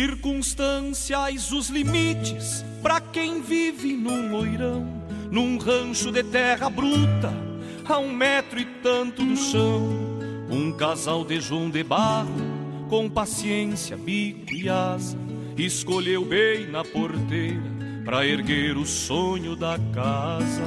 [0.00, 4.86] Circunstanciais os limites para quem vive num loirão,
[5.30, 7.30] num rancho de terra bruta,
[7.86, 9.90] a um metro e tanto do chão.
[10.48, 12.32] Um casal de João de barro,
[12.88, 15.18] com paciência, bico e asa,
[15.58, 17.60] escolheu bem na porteira
[18.02, 20.66] para erguer o sonho da casa.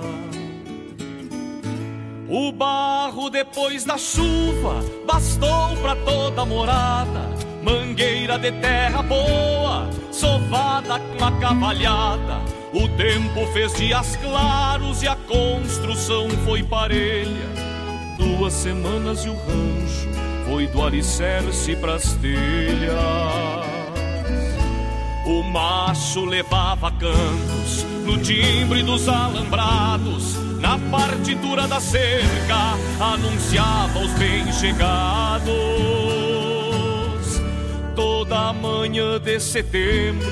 [2.30, 7.32] O barro depois da chuva bastou para toda morada
[7.64, 12.41] mangueira de terra boa, sovada com a cavalhada.
[12.73, 17.48] O tempo fez dias claros e a construção foi parelha.
[18.18, 20.10] Duas semanas e o rancho
[20.45, 23.73] foi do alicerce pras telhas.
[25.26, 36.22] O macho levava cantos no timbre dos alambrados, na partitura da cerca anunciava os bem-chegados
[38.23, 40.31] toda manhã de setembro,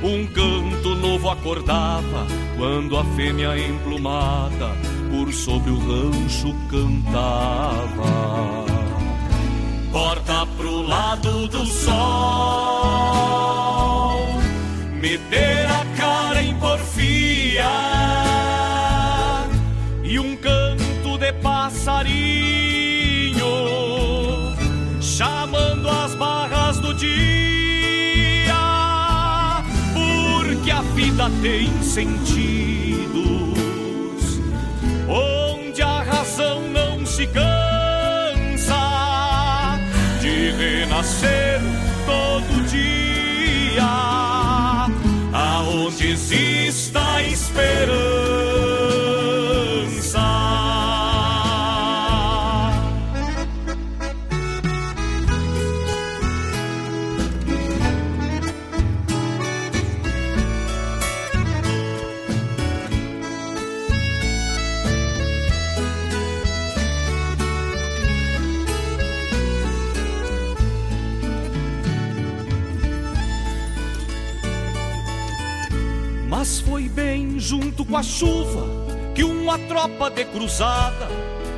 [0.00, 2.24] um canto novo acordava
[2.56, 4.70] quando a fêmea emplumada
[5.10, 8.64] por sobre o rancho cantava.
[9.90, 11.98] Porta pro lado do sol,
[15.00, 17.64] meter a cara em porfia
[20.04, 22.41] e um canto de passarinho
[31.12, 33.12] vida tem sentidos
[35.08, 38.74] onde a razão não se cansa
[40.20, 41.60] de renascer
[42.06, 43.82] todo dia,
[45.32, 48.11] aonde exista esperança.
[77.42, 78.64] Junto com a chuva
[79.16, 81.08] que uma tropa de cruzada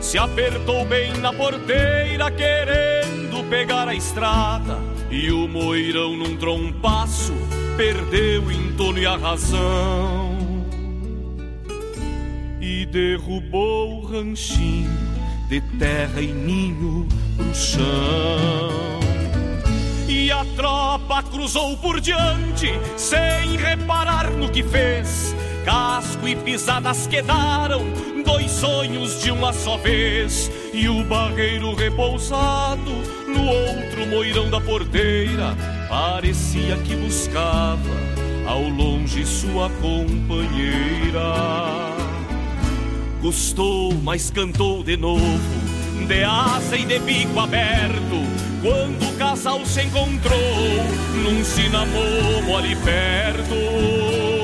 [0.01, 4.79] se apertou bem na porteira querendo pegar a estrada.
[5.11, 7.35] E o moirão num trompaço
[7.77, 10.65] perdeu o entono e a razão.
[12.61, 14.91] E derrubou o ranchinho
[15.49, 17.07] de terra e ninho
[17.37, 19.01] pro chão.
[20.09, 25.35] E a tropa cruzou por diante, sem reparar no que fez.
[25.65, 27.83] Casco e pisadas quedaram,
[28.25, 30.51] dois sonhos de uma só vez.
[30.73, 32.91] E o barreiro repousado
[33.27, 35.57] no outro moirão da porteira,
[35.89, 37.79] parecia que buscava
[38.47, 41.35] ao longe sua companheira.
[43.21, 45.39] Custou, mas cantou de novo,
[46.07, 50.39] de asa e de bico aberto quando o casal se encontrou
[51.23, 54.44] num cinamomo ali perto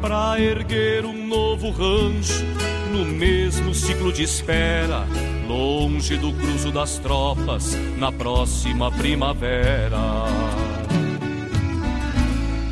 [0.00, 2.44] Pra erguer um novo rancho
[2.92, 5.06] no mesmo ciclo de espera
[5.48, 10.24] Longe do cruzo das tropas na próxima primavera.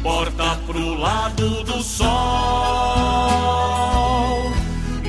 [0.03, 2.05] Porta pro lado do sol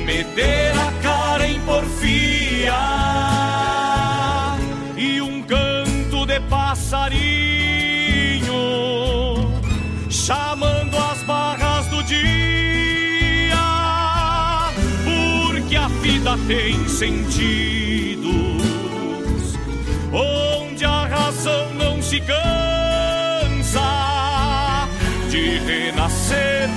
[0.04, 3.06] Meter a cara em porfia
[6.48, 7.34] passarinho
[10.08, 10.55] chamando
[16.36, 18.26] vida tem sentidos
[20.12, 23.80] onde a razão não se cansa
[25.30, 26.68] de renascer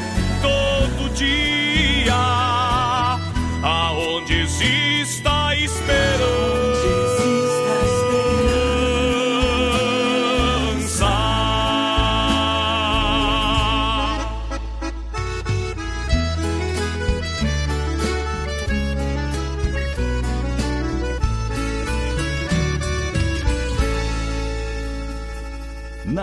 [0.41, 2.15] todo dia,
[3.61, 4.88] aonde exista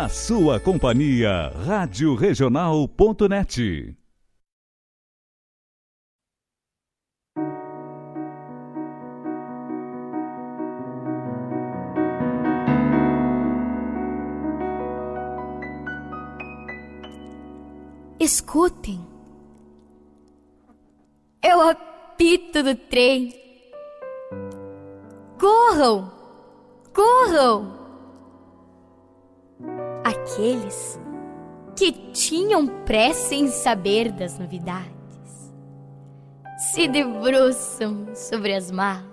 [0.08, 3.96] Sua companhia, Rádio Regional.net.
[18.18, 19.06] Escutem.
[21.42, 23.34] É o apito do trem.
[25.38, 26.10] Corram!
[26.92, 27.85] Corram!
[30.26, 31.00] Aqueles
[31.76, 34.90] que tinham pressa em saber das novidades.
[36.58, 39.06] Se debruçam sobre as malas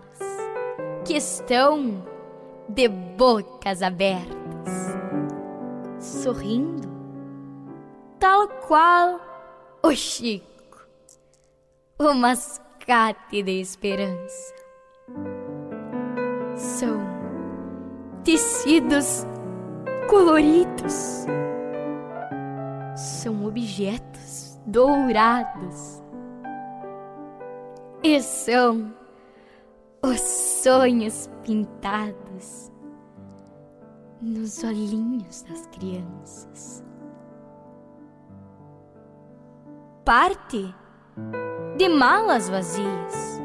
[1.06, 2.04] que estão
[2.68, 4.96] de bocas abertas,
[6.00, 6.90] sorrindo,
[8.18, 9.20] tal qual
[9.84, 10.88] o Chico,
[12.00, 14.56] o mascate de esperança.
[16.56, 16.98] São
[18.24, 19.26] tecidos
[20.08, 21.26] coloridos.
[22.96, 26.02] São objetos dourados.
[28.04, 28.94] E são
[30.04, 32.72] os sonhos pintados
[34.22, 36.84] nos olhinhos das crianças.
[40.04, 40.74] Parte
[41.78, 43.42] de malas vazias.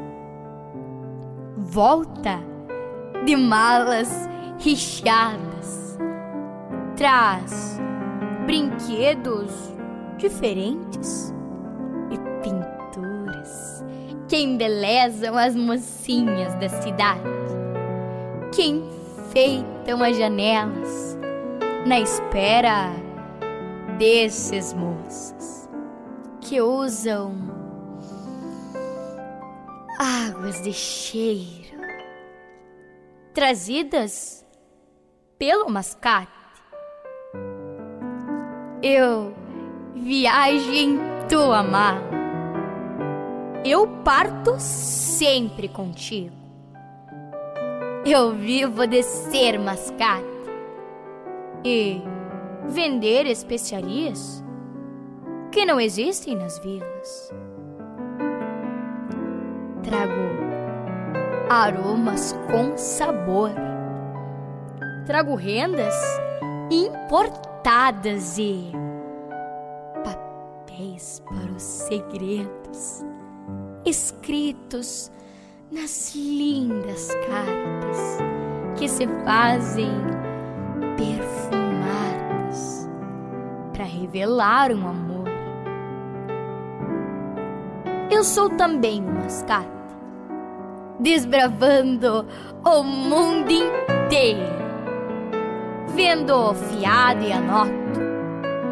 [1.57, 2.39] Volta
[3.25, 4.27] de malas
[4.59, 5.78] recheadas
[6.99, 7.79] traz
[8.45, 9.53] brinquedos
[10.17, 11.33] diferentes
[12.11, 13.85] e pinturas.
[14.27, 17.23] Que embelezam as mocinhas da cidade,
[18.53, 21.17] que enfeitam as janelas
[21.87, 22.91] na espera
[23.97, 25.69] desses moços
[26.41, 27.33] que usam
[29.97, 31.79] águas de cheiro
[33.33, 34.45] trazidas
[35.37, 36.38] pelo mascate
[38.81, 39.33] eu
[39.95, 42.09] viajo em tua mala.
[43.65, 46.35] Eu parto sempre contigo.
[48.05, 50.25] Eu vivo de ser mascate
[51.65, 52.01] e
[52.67, 54.43] vender especiarias
[55.51, 57.33] que não existem nas vilas.
[59.83, 60.13] Trago
[61.49, 63.51] aromas com sabor.
[65.05, 65.95] Trago rendas
[66.71, 68.71] importantes cartadas e
[70.03, 73.03] papéis para os segredos
[73.85, 75.11] escritos
[75.71, 78.17] nas lindas cartas
[78.77, 79.91] que se fazem
[80.97, 82.89] perfumadas
[83.73, 85.27] para revelar um amor.
[88.09, 89.69] Eu sou também um mascate,
[90.99, 92.25] desbravando
[92.65, 94.68] o mundo inteiro,
[95.99, 97.99] vendo fiado e anoto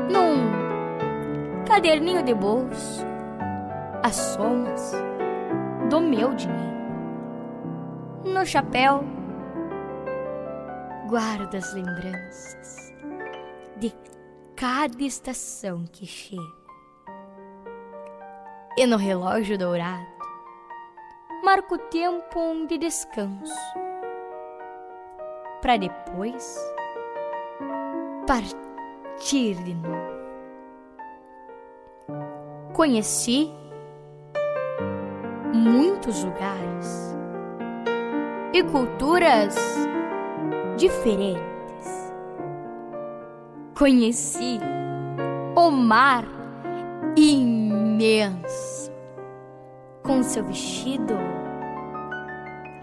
[0.09, 3.05] num caderninho de bolso
[4.01, 4.93] as somas
[5.89, 6.77] do meu dinheiro.
[8.23, 9.03] No chapéu
[11.09, 12.93] guardo as lembranças
[13.75, 13.93] de
[14.55, 16.41] cada estação que chego.
[18.77, 20.07] E no relógio dourado
[21.43, 23.53] marco o tempo de descanso
[25.61, 26.76] para depois
[28.27, 30.17] partir de novo.
[32.73, 33.49] Conheci
[35.53, 37.15] muitos lugares
[38.53, 39.55] e culturas
[40.75, 42.13] diferentes.
[43.75, 44.59] Conheci
[45.55, 46.25] o mar
[47.15, 48.91] imenso
[50.03, 51.15] com seu vestido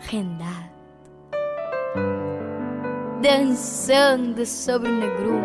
[0.01, 0.64] rendado,
[3.25, 5.41] dançando sobre o negrume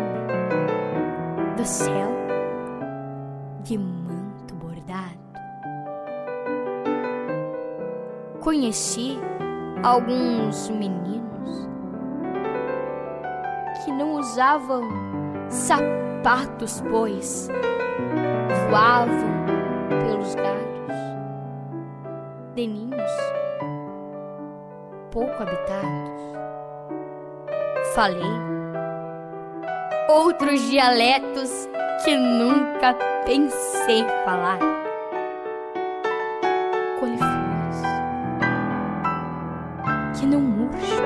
[1.56, 2.10] do céu
[3.62, 5.18] de manto bordado.
[8.40, 9.18] Conheci
[9.82, 11.70] alguns meninos
[13.82, 14.82] que não usavam
[15.48, 17.48] sapatos, pois
[18.68, 19.16] voavam
[19.88, 20.92] pelos galhos
[22.54, 23.10] de ninhos
[25.10, 26.19] pouco habitados.
[27.94, 28.22] Falei
[30.08, 31.68] outros dialetos
[32.04, 32.94] que nunca
[33.24, 34.60] pensei falar.
[37.00, 37.82] Coliflores
[40.18, 41.04] que não murcham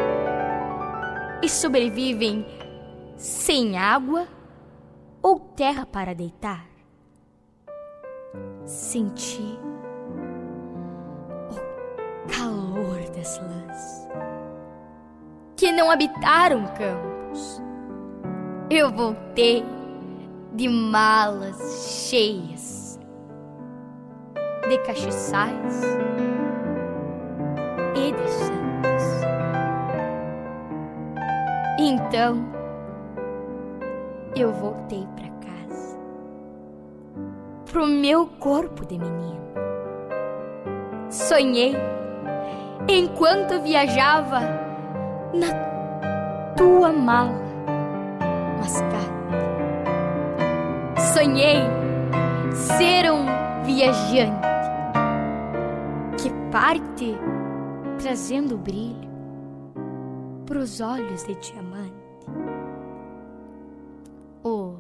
[1.43, 2.47] e sobrevivem
[3.16, 4.27] sem água
[5.23, 6.66] ou terra para deitar.
[8.65, 9.59] Senti
[11.51, 14.09] o calor das lãs
[15.65, 17.62] que não habitaram campos.
[18.69, 19.65] Eu voltei
[20.53, 23.01] de malas cheias
[24.69, 25.82] de castiçais
[27.97, 29.05] e de santos.
[31.78, 32.47] Então
[34.36, 35.99] eu voltei para casa,
[37.65, 39.41] pro meu corpo de menino.
[41.09, 41.74] Sonhei
[42.86, 44.64] enquanto viajava
[45.35, 47.44] na tua mala
[48.59, 49.15] mascate.
[51.12, 51.62] Sonhei
[52.52, 53.27] ser um
[53.65, 54.48] viajante
[56.23, 57.15] que parte
[58.01, 59.09] trazendo brilho
[60.47, 61.93] pros olhos de diamante.
[64.43, 64.77] O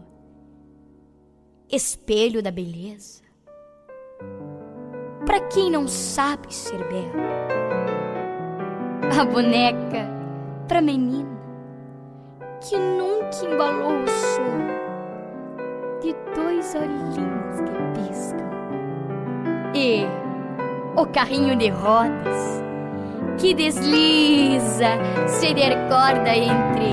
[1.70, 3.22] espelho da beleza.
[5.24, 7.24] Para quem não sabe ser belo.
[9.18, 10.23] A boneca
[10.68, 11.28] pra menina
[12.60, 14.74] que nunca embalou o sono
[16.00, 18.50] de dois olhinhos que piscam.
[19.74, 20.06] E
[20.96, 22.62] o carrinho de rodas
[23.38, 24.96] que desliza,
[25.26, 25.54] se
[25.88, 26.92] corda entre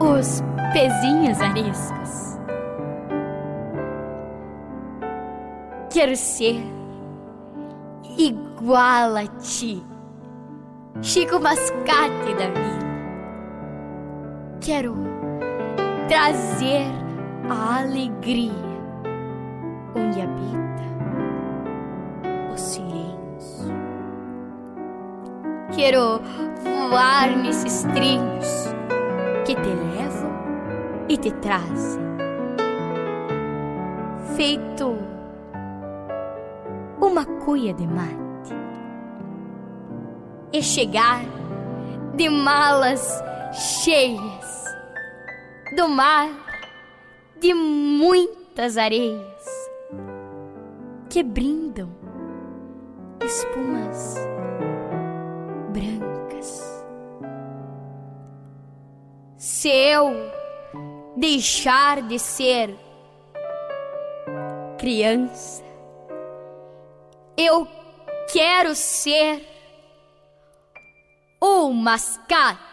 [0.00, 0.42] os
[0.72, 2.38] pezinhos ariscos.
[5.90, 6.60] Quero ser
[8.18, 9.82] igual a ti,
[11.02, 12.86] Chico Mascate da vida.
[14.60, 14.96] Quero
[16.08, 16.86] trazer
[17.48, 18.52] a alegria
[19.94, 20.82] onde habita
[22.52, 23.72] o silêncio.
[25.72, 26.20] Quero
[26.62, 28.74] voar nesses trilhos
[29.44, 30.32] que te levam
[31.08, 32.02] e te trazem,
[34.34, 34.96] feito
[37.00, 38.25] uma cuia de mate,
[40.52, 41.22] e chegar
[42.14, 44.64] de malas cheias
[45.74, 46.30] do mar
[47.38, 49.70] de muitas areias
[51.10, 51.90] que brindam
[53.24, 54.16] espumas
[55.72, 56.84] brancas.
[59.36, 60.12] Se eu
[61.16, 62.74] deixar de ser
[64.78, 65.62] criança,
[67.36, 67.66] eu
[68.32, 69.55] quero ser
[71.40, 72.66] o mascate.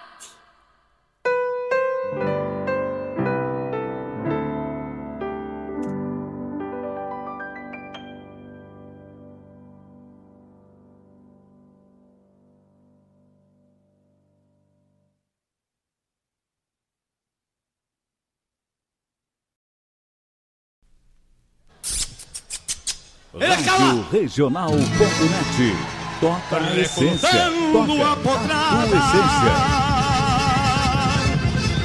[23.33, 25.92] Rádio Regional.net
[26.23, 27.27] Toca a essência.
[27.73, 28.37] Toca a tua
[28.85, 29.55] essência.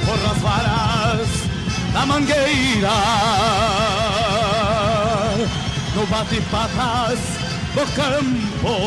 [0.05, 1.27] Por as varas
[1.91, 2.95] da mangueira.
[5.93, 7.19] No bate-patas
[7.75, 8.77] do campo.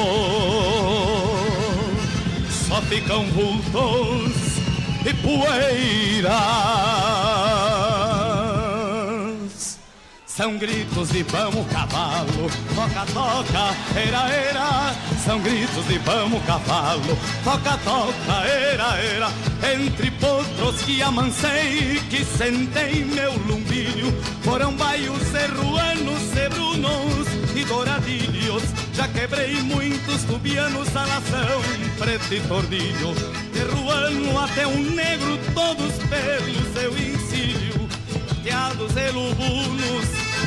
[2.49, 4.33] Só ficam vultos
[5.05, 6.41] e poeira.
[10.35, 14.95] São gritos de vamos cavalo, toca, toca, era, era.
[15.23, 19.31] São gritos de vamos cavalo, toca, toca, era, era.
[19.75, 24.11] Entre potros que amancei, que sentei meu lumbilho,
[24.41, 28.63] foram baios serruanos, sebrunos e douradilhos.
[28.95, 31.61] Já quebrei muitos tubianos, salação,
[31.99, 33.15] preto e tordilho.
[33.53, 37.72] Terruano até um negro, todos pelo seu encilho.
[38.43, 40.05] Teados e lubunos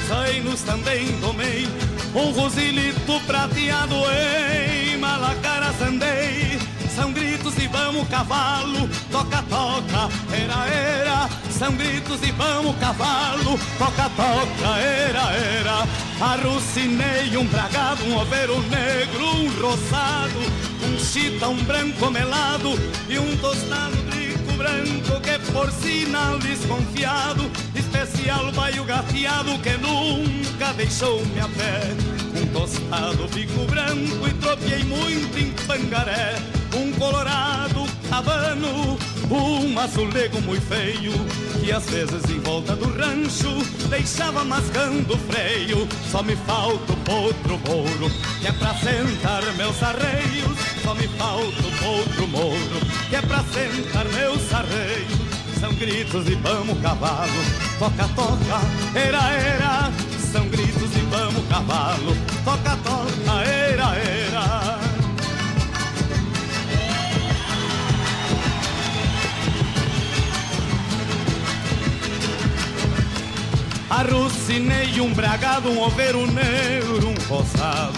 [0.08, 1.68] Sainos também tomei
[2.14, 6.60] Um rosilito prateado em Malacara sandei.
[6.96, 11.30] São gritos e vamos cavalo Toca, toca, era, era.
[11.52, 15.88] São gritos e vamos cavalo Toca, toca, era, era.
[16.22, 20.40] Arrucinei um bragado, um overo negro, um roçado
[20.84, 22.80] Um chita, um branco melado
[23.10, 25.20] E um tostado rico branco
[25.52, 31.82] por sinal desconfiado especial baio gateado que nunca deixou-me a pé.
[32.40, 36.36] Um tostado bico branco e tropiei muito em Pangaré.
[36.76, 38.98] Um colorado cabano,
[39.32, 41.14] um azulego muito feio,
[41.64, 43.50] que às vezes em volta do rancho
[43.90, 45.88] deixava mascando o freio.
[46.12, 48.12] Só me falta o potro mouro,
[48.42, 50.58] que é pra sentar meus arreios.
[50.84, 56.36] Só me falta o potro mouro, que é pra sentar meus arreios são gritos e
[56.36, 57.32] vamos cavalo,
[57.80, 58.62] toca, toca,
[58.94, 59.92] era, era,
[60.32, 64.80] são gritos e vamos cavalo, toca, toca, era, era.
[73.90, 77.98] Arrucinei um bragado, um overo negro, um roçado,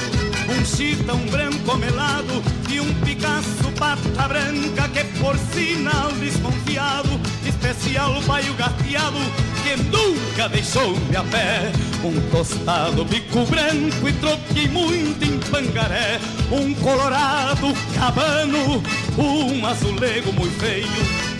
[0.49, 2.43] um chita, um branco melado
[2.79, 7.09] um Picasso pata branca que por sinal desconfiado
[7.45, 9.17] especial baio gateado
[9.63, 11.71] que nunca deixou-me a pé.
[12.03, 16.19] Um tostado bico branco e troquei muito em pangaré.
[16.51, 18.81] Um colorado cabano,
[19.17, 20.87] um azulego muito feio.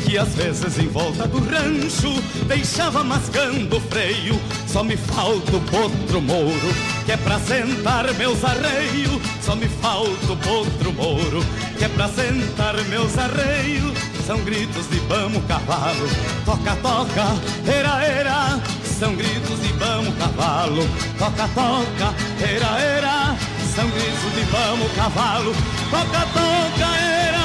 [0.05, 4.39] Que às vezes em volta do rancho deixava mascando o freio.
[4.67, 9.21] Só me falta o potro mouro, que é pra sentar meus arreios.
[9.47, 11.41] Só me falta o potro mouro,
[11.77, 13.97] que é pra sentar meus arreios.
[14.25, 16.05] São gritos de vamos cavalo,
[16.43, 17.23] toca, toca,
[17.65, 18.59] era, era.
[18.83, 20.83] São gritos de vamos cavalo,
[21.17, 22.13] toca, toca,
[22.45, 23.37] era, era.
[23.73, 25.55] São gritos de vamos cavalo,
[25.91, 27.36] toca, toca, era,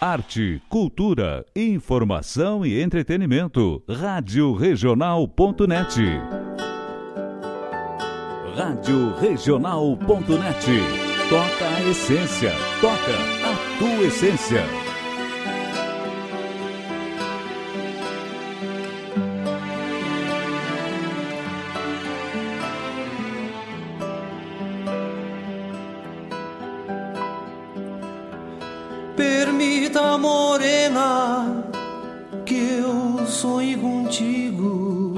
[0.00, 3.82] Arte, cultura, informação e entretenimento.
[3.88, 6.00] Rádio Regional.net.
[8.56, 10.66] Rádio Regional.net.
[11.30, 13.14] Toca a essência, toca
[13.44, 14.83] a tua essência.
[32.44, 35.14] Que eu sonhe contigo.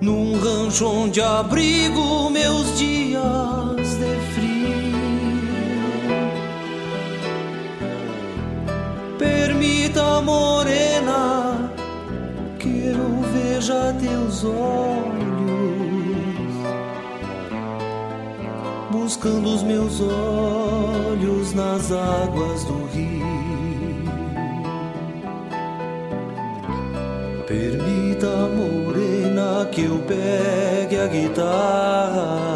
[0.00, 4.60] Num rancho onde abrigo meus dias de frio.
[9.18, 11.70] Permita, morena,
[12.58, 15.19] que eu veja teus olhos.
[19.02, 23.24] Buscando os meus olhos nas águas do rio.
[27.46, 32.50] Permita, morena, que eu pegue a guitarra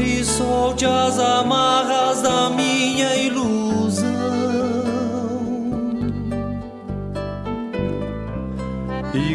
[0.00, 2.63] e solte as amarras da minha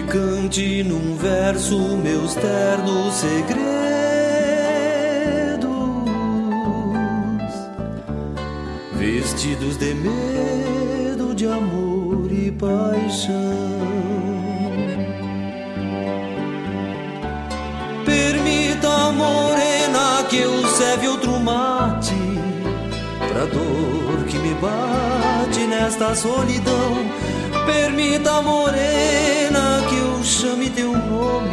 [0.09, 3.59] cante num verso meus ternos segredos,
[8.93, 13.33] vestidos de medo, de amor e paixão.
[18.03, 22.29] Permita, morena, que eu serve outro mate
[23.45, 26.97] dor que me bate nesta solidão.
[27.71, 31.49] Permita, morena, que eu chame teu nome,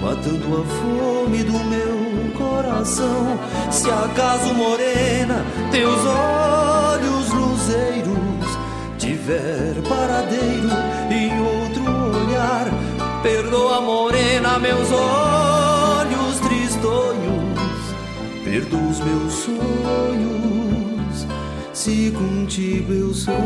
[0.00, 3.38] matando a fome do meu coração.
[3.70, 8.48] Se acaso, morena, teus olhos luzeiros
[8.96, 10.70] tiver paradeiro
[11.10, 11.82] em outro
[12.22, 12.66] olhar,
[13.22, 17.58] perdoa, morena, meus olhos tristonhos,
[18.42, 20.57] perdoa os meus sonhos,
[21.88, 23.38] se contigo eu sonhar.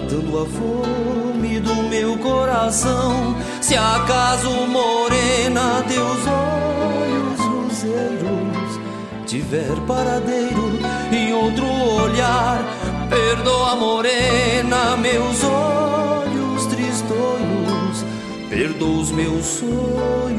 [0.00, 3.36] Matando a fome do meu coração.
[3.60, 8.80] Se acaso, morena, teus olhos luzeiros
[9.26, 10.72] Tiver paradeiro
[11.12, 12.64] em outro olhar
[13.10, 18.04] Perdoa, morena, meus olhos tristonhos,
[18.48, 20.29] perdoa os meus sonhos,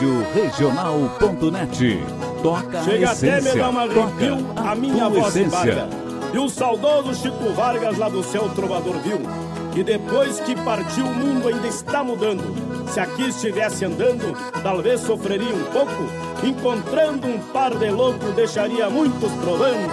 [0.00, 2.02] Rádio Regional.net.
[2.42, 3.36] Toca Chega a essência.
[3.36, 5.88] até me dar uma arrepio a, minha voz essência.
[6.32, 9.20] E o saudoso Chico Vargas lá do céu trovador viu
[9.74, 12.42] que depois que partiu o mundo ainda está mudando.
[12.88, 16.08] Se aqui estivesse andando, talvez sofreria um pouco.
[16.42, 19.90] Encontrando um par de louco, deixaria muitos provando.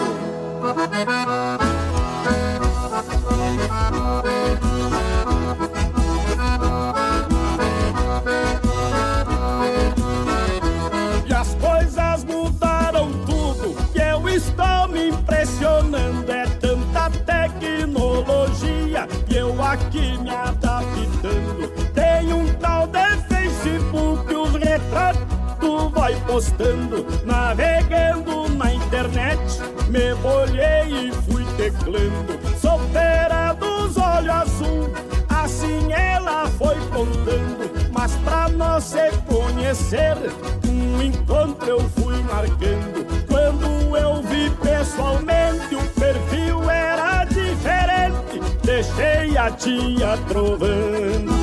[32.60, 34.90] Solteira dos olhos azul,
[35.30, 37.72] assim ela foi contando.
[37.94, 40.18] Mas pra nós se conhecer,
[40.68, 43.08] um encontro eu fui marcando.
[43.28, 48.42] Quando eu vi pessoalmente, o perfil era diferente.
[48.64, 51.37] Deixei a tia trovando.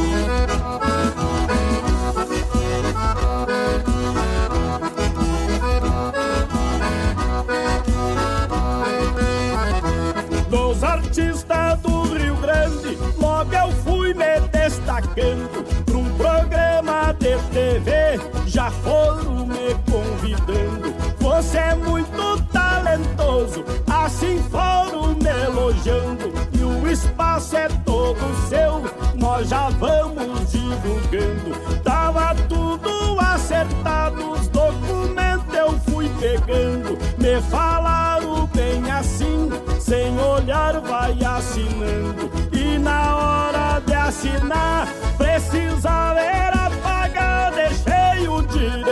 [17.24, 18.20] TV.
[18.46, 20.94] Já foram me convidando.
[21.20, 26.30] Você é muito talentoso, assim foram me elogiando.
[26.52, 28.18] E o espaço é todo
[28.51, 28.82] seu,
[29.14, 31.80] nós já vamos divulgando.
[31.82, 36.98] Tava tudo acertado, os documentos eu fui pegando.
[37.16, 39.48] Me falaram bem assim,
[39.80, 42.30] sem olhar vai assinando.
[42.52, 45.74] E na hora de assinar, precisa
[46.14, 46.53] deixei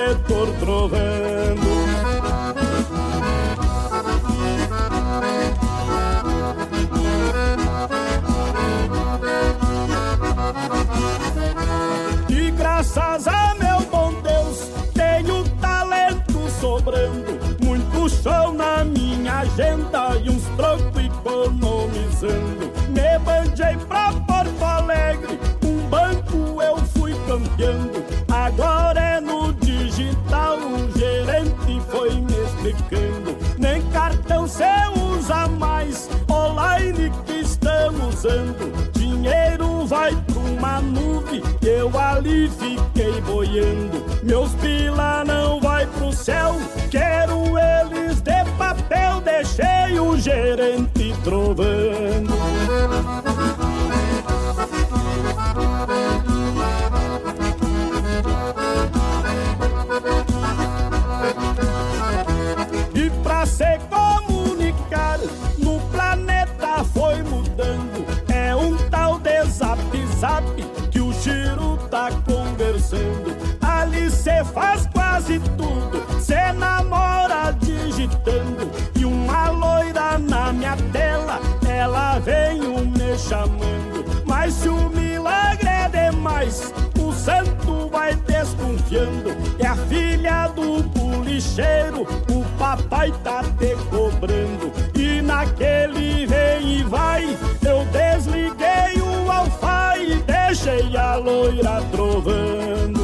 [0.03, 1.31] o diretor trovando.
[41.82, 44.04] Eu ali fiquei boiando.
[44.22, 46.54] Meus pila não vai pro céu,
[46.90, 52.11] quero eles de papel, deixei o gerente trovando.
[91.53, 94.73] Bolicheiro, o papai tá te cobrando.
[94.95, 97.24] E naquele vem e vai,
[97.66, 103.01] eu desliguei o alfa e deixei a loira trovando.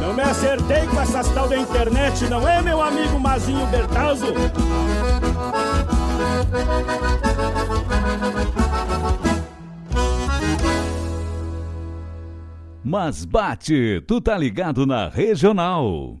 [0.00, 4.26] Não me acertei com essas tal da internet, não é meu amigo Mazinho Bertazzo?
[12.84, 16.20] Mas bate, tu tá ligado na regional.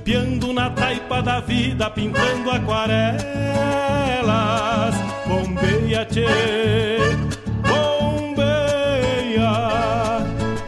[0.00, 3.20] Golpeando na taipa da vida, pintando aquarelas.
[5.26, 6.24] Bombeia, tchê,
[7.68, 9.50] bombeia,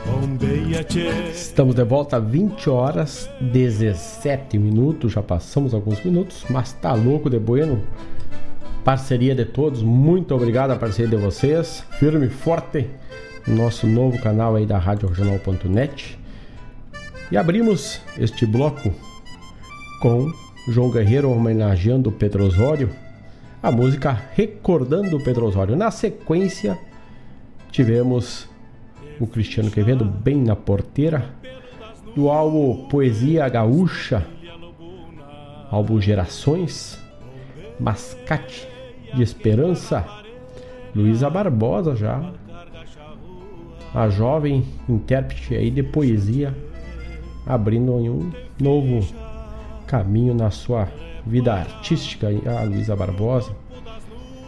[0.05, 1.09] bombeia, tchê.
[1.31, 7.31] Estamos de volta a 20 horas 17 minutos, já passamos alguns minutos, mas tá louco
[7.31, 7.83] de bueno.
[8.85, 12.87] Parceria de todos, muito obrigado a parceria de vocês, firme e forte,
[13.47, 16.19] nosso novo canal aí da Rádio Regional.net.
[17.31, 18.93] E abrimos este bloco
[20.03, 20.33] com
[20.66, 22.91] João Guerreiro homenageando Pedro Osório,
[23.62, 25.77] a música Recordando Pedro Osório.
[25.77, 26.77] Na sequência,
[27.70, 28.49] tivemos
[29.20, 31.31] o Cristiano Quevedo bem na porteira,
[32.16, 34.27] do álbum Poesia Gaúcha,
[35.70, 36.99] álbum Gerações,
[37.79, 38.66] Mascate
[39.15, 40.05] de Esperança,
[40.97, 42.33] Luísa Barbosa já,
[43.95, 46.53] a jovem intérprete aí de poesia,
[47.47, 49.22] abrindo um novo
[49.93, 50.89] caminho na sua
[51.27, 53.55] vida artística, a Luísa Barbosa.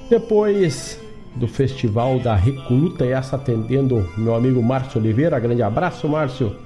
[0.09, 0.99] Depois
[1.37, 6.57] do Festival da Recoluta, e essa atendendo meu amigo Márcio Oliveira, grande abraço Márcio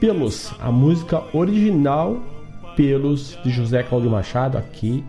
[0.00, 2.16] pelos, a música original
[2.74, 5.04] pelos de José Cláudio Machado aqui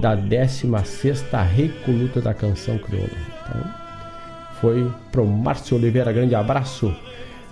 [0.00, 1.24] da 16
[1.54, 3.10] Recoluta da Canção Crioula.
[3.44, 3.64] Então,
[4.60, 6.92] foi pro Márcio Oliveira, grande abraço.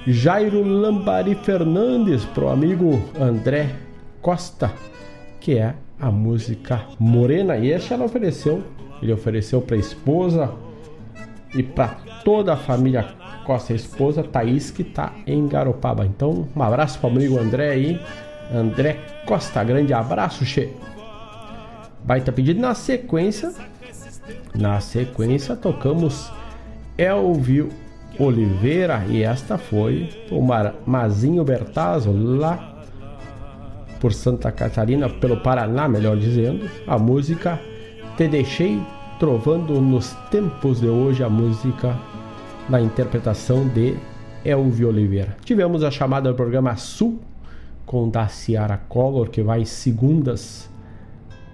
[0.09, 3.86] Jairo Lambari Fernandes, pro amigo André
[4.27, 4.73] Costa,
[5.39, 7.57] que é a música Morena.
[7.57, 8.61] E essa ela ofereceu,
[9.01, 10.53] ele ofereceu para a esposa
[11.55, 13.05] e para toda a família
[13.45, 16.05] Costa, a esposa Thaís, que está em Garopaba.
[16.05, 18.01] Então, um abraço para o amigo André aí.
[18.53, 20.73] André Costa, grande abraço, Che.
[22.03, 22.61] Baita pedido.
[22.61, 23.55] Na sequência,
[24.53, 26.33] na sequência, tocamos
[26.99, 27.69] Elvio
[28.19, 30.43] Oliveira e esta foi o
[30.85, 32.76] Mazinho Bertazzo lá
[34.01, 37.61] por Santa Catarina, pelo Paraná, melhor dizendo, a música
[38.17, 38.81] Te Deixei
[39.19, 41.97] Trovando nos Tempos de Hoje, a música
[42.69, 43.97] na interpretação de
[44.45, 45.37] Elvio Oliveira.
[45.45, 47.21] Tivemos a chamada do programa Sul
[47.87, 50.69] com Daciara Collor, que vai segundas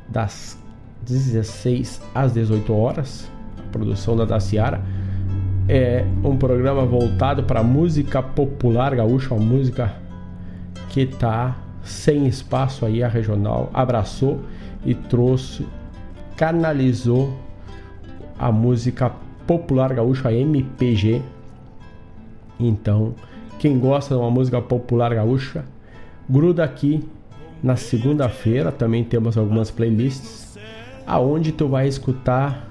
[0.09, 0.59] das
[1.03, 3.31] 16 às 18 horas.
[3.59, 4.83] A produção da Daciara
[5.69, 9.95] é um programa voltado para música popular gaúcha, uma música
[10.89, 14.41] que está sem espaço aí a regional abraçou
[14.85, 15.67] e trouxe,
[16.37, 17.33] canalizou
[18.39, 19.13] a música
[19.47, 21.23] popular gaúcha MPG.
[22.59, 23.15] Então,
[23.59, 25.65] quem gosta de uma música popular gaúcha,
[26.29, 27.09] gruda aqui
[27.63, 28.73] na segunda-feira.
[28.73, 30.59] Também temos algumas playlists
[31.07, 32.69] aonde tu vai escutar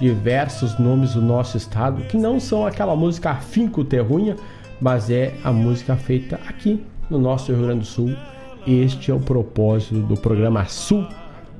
[0.00, 4.36] diversos nomes do nosso estado que não são aquela música afinco terrunha,
[4.80, 8.14] mas é a música feita aqui no nosso Rio Grande do Sul.
[8.66, 11.06] Este é o propósito do programa Sul,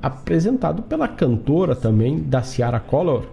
[0.01, 3.23] apresentado pela cantora também da Ciara Collor,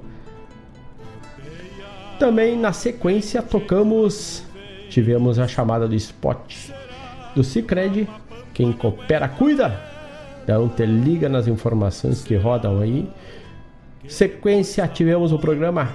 [2.18, 4.44] também na sequência tocamos,
[4.88, 6.70] tivemos a chamada do spot
[7.34, 8.08] do Cicred,
[8.52, 9.78] quem coopera cuida.
[10.42, 13.10] Então te liga nas informações que rodam aí.
[14.06, 15.90] Sequência, tivemos o programa,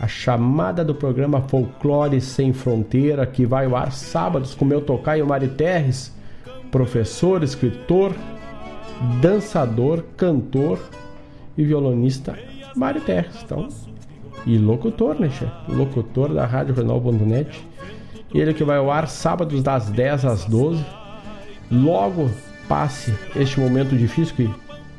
[0.00, 5.26] a chamada do programa Folclore Sem Fronteira, que vai ao ar sábados com meu tocaio
[5.26, 6.14] Mari Terres,
[6.72, 8.12] professor, escritor,
[9.20, 10.80] dançador, cantor
[11.56, 12.36] e violonista
[12.74, 13.40] Mari Terres.
[13.44, 13.68] Então,
[14.44, 15.46] e locutor, né, che?
[15.68, 17.64] Locutor da Rádio Renal.net.
[18.34, 20.84] Ele que vai ao ar sábados das 10 às 12.
[21.70, 22.28] Logo
[22.68, 24.50] passe este momento difícil que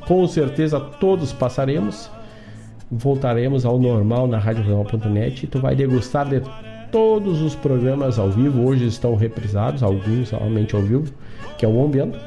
[0.06, 2.10] com certeza todos passaremos.
[2.90, 6.40] voltaremos ao normal na RádioJornal.net e tu vai degustar de
[6.90, 8.64] todos os programas ao vivo.
[8.64, 11.12] Hoje estão reprisados, alguns realmente ao vivo,
[11.58, 12.18] que é o Bombeando.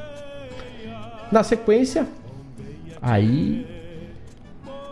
[1.30, 2.06] Na sequência,
[3.00, 3.66] aí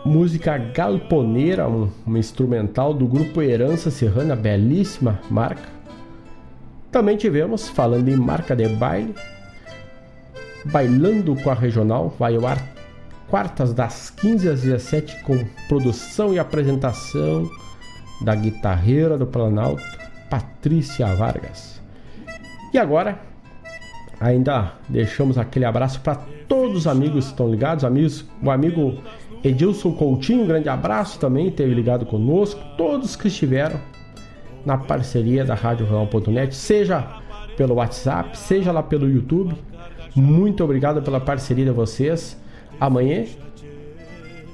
[0.05, 5.69] música galponeira, um, uma instrumental do grupo Herança Serrana, belíssima marca.
[6.93, 9.15] Também tivemos, falando em marca de baile,
[10.67, 12.61] Bailando com a Regional, vai ao ar
[13.29, 17.49] quartas das 15 às 17 com produção e apresentação
[18.21, 19.83] da guitarreira do Planalto,
[20.31, 21.81] Patrícia Vargas.
[22.73, 23.21] E agora,
[24.21, 26.17] ainda deixamos aquele abraço para
[26.49, 28.99] todos os amigos que estão ligados, amigos, o amigo
[29.45, 33.79] Edilson Coutinho, um grande abraço também, teve ligado conosco, todos que estiveram
[34.65, 37.05] na parceria da Rádio Rural.net, seja
[37.57, 39.55] pelo WhatsApp, seja lá pelo YouTube.
[40.15, 42.41] Muito obrigado pela parceria de vocês.
[42.81, 43.25] Amanhã,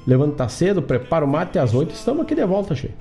[0.06, 2.92] levanta cedo, prepara o mate às 8, estamos aqui de volta, cheio.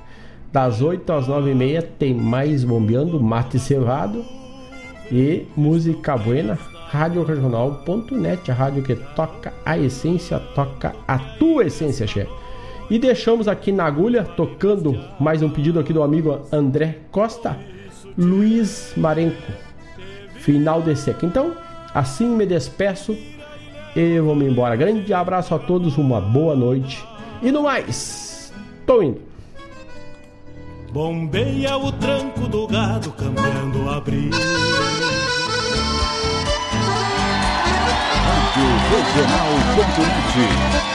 [0.51, 4.23] Das 8 às 9 e meia tem mais bombeando, mate cevado
[5.11, 6.57] e música buena,
[6.90, 12.31] radioregional.net, a rádio que toca a essência, toca a tua essência, chefe.
[12.90, 17.57] E deixamos aqui na agulha, tocando mais um pedido aqui do amigo André Costa,
[18.17, 19.51] Luiz Marenco,
[20.35, 21.25] final de seca.
[21.25, 21.53] Então,
[21.93, 23.17] assim me despeço
[23.95, 24.75] e vou me embora.
[24.75, 27.06] Grande abraço a todos, uma boa noite.
[27.41, 28.53] E no mais,
[28.85, 29.31] tô indo.
[30.91, 34.35] Bombeia o tranco do gado, cambiando o abrigo.
[38.91, 40.01] Regional.net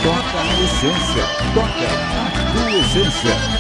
[0.03, 3.56] Toca a essência, toca a tua essência.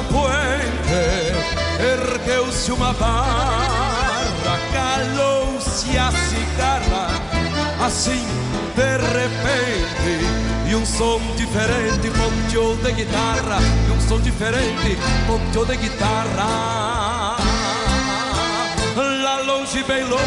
[0.00, 1.00] Do puente
[1.78, 7.08] ergueu-se uma barra, calou-se a cigarra,
[7.84, 8.26] assim
[8.76, 14.96] de repente e um som diferente ponteou de guitarra e um som diferente
[15.26, 17.36] ponteou de guitarra.
[18.96, 20.20] Lá longe bem longe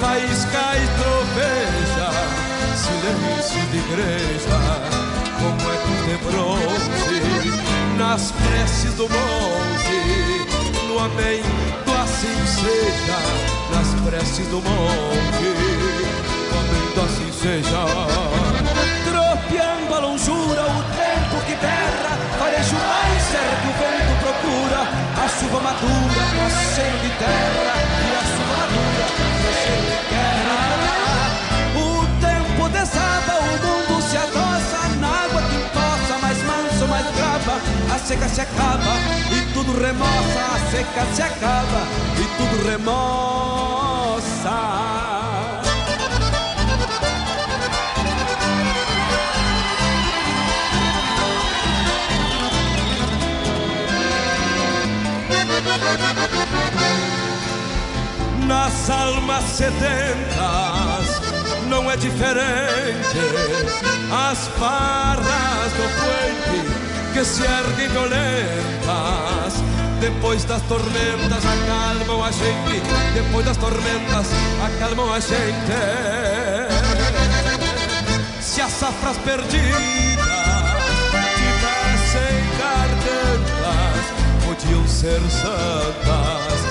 [0.00, 2.10] faísca e troveja
[2.76, 4.96] silêncio de igreja
[5.38, 7.35] como ecos de bronze
[8.08, 9.98] nas preces do monte
[10.86, 11.42] no amém
[11.84, 13.18] do assim seja
[13.74, 15.96] nas preces do monte
[16.48, 17.82] quando assim seja.
[19.04, 24.80] Tropeando a longura, o tempo que berra, farejo mais certo que o vento procura.
[25.16, 28.45] A chuva madura, no cheiro de terra, e a chuva
[38.06, 38.94] seca se acaba
[39.32, 41.82] e tudo remoça, a seca se acaba
[42.16, 43.96] e tudo remoça.
[58.46, 61.20] nas almas sedentas
[61.68, 63.18] não é diferente.
[64.30, 66.75] As farras do puente
[67.16, 69.54] que se erguem violentas.
[70.00, 72.82] Depois das tormentas acalmam a gente.
[73.14, 74.26] Depois das tormentas
[74.62, 75.72] acalmam a gente.
[78.38, 79.56] Se as safras perdidas
[81.38, 84.04] tivessem gargantas,
[84.44, 86.66] podiam ser santas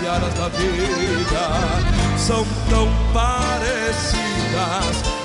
[0.00, 4.26] searas da vida são tão parecidas.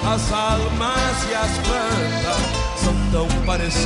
[0.06, 3.82] As almas e as plantas são tão parecidas.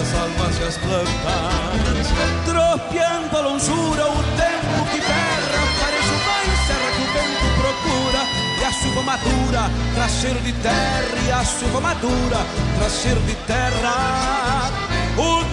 [0.00, 1.74] As almas e as plantas
[2.44, 8.22] tropeando a longura, o tempo que berra parece uma serra que o vento procura.
[8.60, 12.46] E a chuva madura traz cheiro de terra, e a chuva madura
[12.78, 14.70] traz cheiro de terra.
[15.16, 15.44] O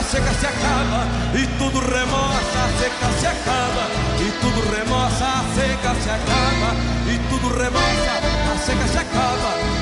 [0.00, 3.86] a seca se acaba e tudo remoça, a seca se acaba
[4.18, 6.74] e tudo remoça, a seca se acaba
[7.06, 8.12] e tudo remoça,
[8.50, 9.79] a seca se acaba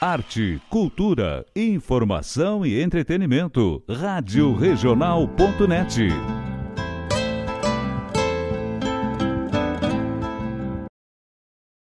[0.00, 3.82] arte, cultura, informação e entretenimento.
[3.88, 4.52] Rádio.